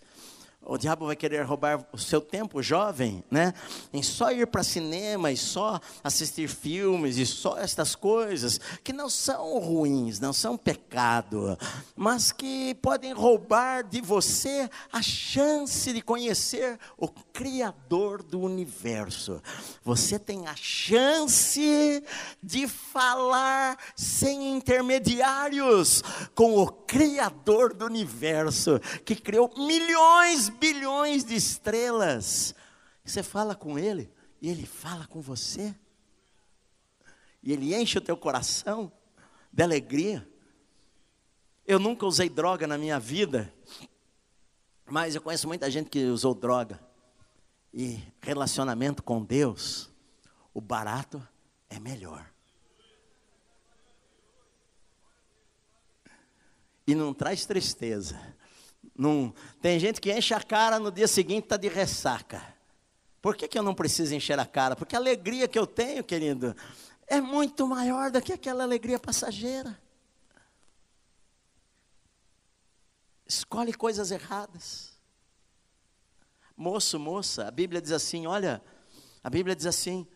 O 0.68 0.76
diabo 0.76 1.06
vai 1.06 1.14
querer 1.14 1.42
roubar 1.44 1.86
o 1.92 1.98
seu 1.98 2.20
tempo 2.20 2.60
jovem, 2.60 3.22
né? 3.30 3.54
Em 3.92 4.02
só 4.02 4.32
ir 4.32 4.48
para 4.48 4.64
cinema 4.64 5.30
e 5.30 5.36
só 5.36 5.78
assistir 6.02 6.48
filmes 6.48 7.18
e 7.18 7.24
só 7.24 7.56
estas 7.56 7.94
coisas 7.94 8.58
que 8.82 8.92
não 8.92 9.08
são 9.08 9.60
ruins, 9.60 10.18
não 10.18 10.32
são 10.32 10.56
pecado, 10.56 11.56
mas 11.94 12.32
que 12.32 12.74
podem 12.82 13.12
roubar 13.12 13.84
de 13.84 14.00
você 14.00 14.68
a 14.92 15.00
chance 15.00 15.92
de 15.92 16.02
conhecer 16.02 16.80
o 16.98 17.06
criador 17.08 18.20
do 18.24 18.40
universo. 18.40 19.40
Você 19.84 20.18
tem 20.18 20.48
a 20.48 20.56
chance 20.56 22.02
de 22.42 22.66
falar 22.66 23.78
sem 23.94 24.56
intermediários 24.56 26.02
com 26.34 26.56
o 26.56 26.66
criador 26.66 27.72
do 27.72 27.84
universo 27.84 28.80
que 29.04 29.14
criou 29.14 29.48
milhões 29.56 30.55
bilhões 30.56 31.24
de 31.24 31.34
estrelas. 31.34 32.54
Você 33.04 33.22
fala 33.22 33.54
com 33.54 33.78
ele 33.78 34.10
e 34.40 34.48
ele 34.48 34.66
fala 34.66 35.06
com 35.06 35.20
você. 35.20 35.74
E 37.42 37.52
ele 37.52 37.74
enche 37.74 37.98
o 37.98 38.00
teu 38.00 38.16
coração 38.16 38.90
de 39.52 39.62
alegria. 39.62 40.28
Eu 41.66 41.78
nunca 41.78 42.06
usei 42.06 42.28
droga 42.28 42.66
na 42.66 42.76
minha 42.76 42.98
vida, 42.98 43.52
mas 44.84 45.14
eu 45.14 45.22
conheço 45.22 45.48
muita 45.48 45.70
gente 45.70 45.90
que 45.90 46.04
usou 46.06 46.34
droga. 46.34 46.80
E 47.72 48.00
relacionamento 48.20 49.02
com 49.02 49.22
Deus, 49.22 49.90
o 50.52 50.60
barato 50.60 51.26
é 51.68 51.78
melhor. 51.78 52.30
E 56.86 56.94
não 56.94 57.12
traz 57.12 57.44
tristeza 57.44 58.36
não, 58.96 59.34
tem 59.60 59.78
gente 59.78 60.00
que 60.00 60.12
enche 60.12 60.32
a 60.32 60.40
cara 60.40 60.78
no 60.78 60.90
dia 60.90 61.06
seguinte 61.06 61.44
está 61.44 61.56
de 61.56 61.68
ressaca. 61.68 62.42
Por 63.20 63.36
que, 63.36 63.48
que 63.48 63.58
eu 63.58 63.62
não 63.62 63.74
preciso 63.74 64.14
encher 64.14 64.38
a 64.38 64.46
cara? 64.46 64.76
Porque 64.76 64.94
a 64.96 64.98
alegria 64.98 65.48
que 65.48 65.58
eu 65.58 65.66
tenho, 65.66 66.02
querido, 66.02 66.54
é 67.06 67.20
muito 67.20 67.66
maior 67.66 68.10
do 68.10 68.22
que 68.22 68.32
aquela 68.32 68.62
alegria 68.62 68.98
passageira. 68.98 69.78
Escolhe 73.26 73.74
coisas 73.74 74.10
erradas. 74.10 74.92
Moço, 76.56 76.98
moça, 76.98 77.46
a 77.46 77.50
Bíblia 77.50 77.82
diz 77.82 77.92
assim: 77.92 78.26
olha, 78.26 78.62
a 79.22 79.28
Bíblia 79.28 79.54
diz 79.54 79.66
assim, 79.66 80.06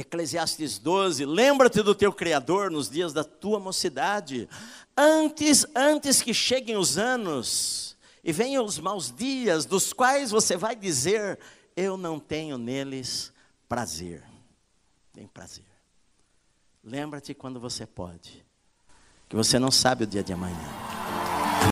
Eclesiastes 0.00 0.78
12, 0.78 1.24
lembra-te 1.24 1.82
do 1.82 1.94
teu 1.94 2.12
Criador 2.12 2.70
nos 2.70 2.88
dias 2.88 3.12
da 3.12 3.24
tua 3.24 3.58
mocidade, 3.58 4.48
antes, 4.96 5.66
antes 5.74 6.22
que 6.22 6.32
cheguem 6.32 6.76
os 6.76 6.96
anos 6.96 7.96
e 8.22 8.32
venham 8.32 8.64
os 8.64 8.78
maus 8.78 9.12
dias, 9.12 9.64
dos 9.64 9.92
quais 9.92 10.30
você 10.30 10.56
vai 10.56 10.76
dizer, 10.76 11.38
eu 11.76 11.96
não 11.96 12.20
tenho 12.20 12.56
neles 12.56 13.32
prazer. 13.68 14.22
Tem 15.12 15.26
prazer. 15.26 15.64
Lembra-te 16.84 17.34
quando 17.34 17.58
você 17.58 17.84
pode, 17.84 18.44
que 19.28 19.34
você 19.34 19.58
não 19.58 19.70
sabe 19.70 20.04
o 20.04 20.06
dia 20.06 20.22
de 20.22 20.32
amanhã. 20.32 21.27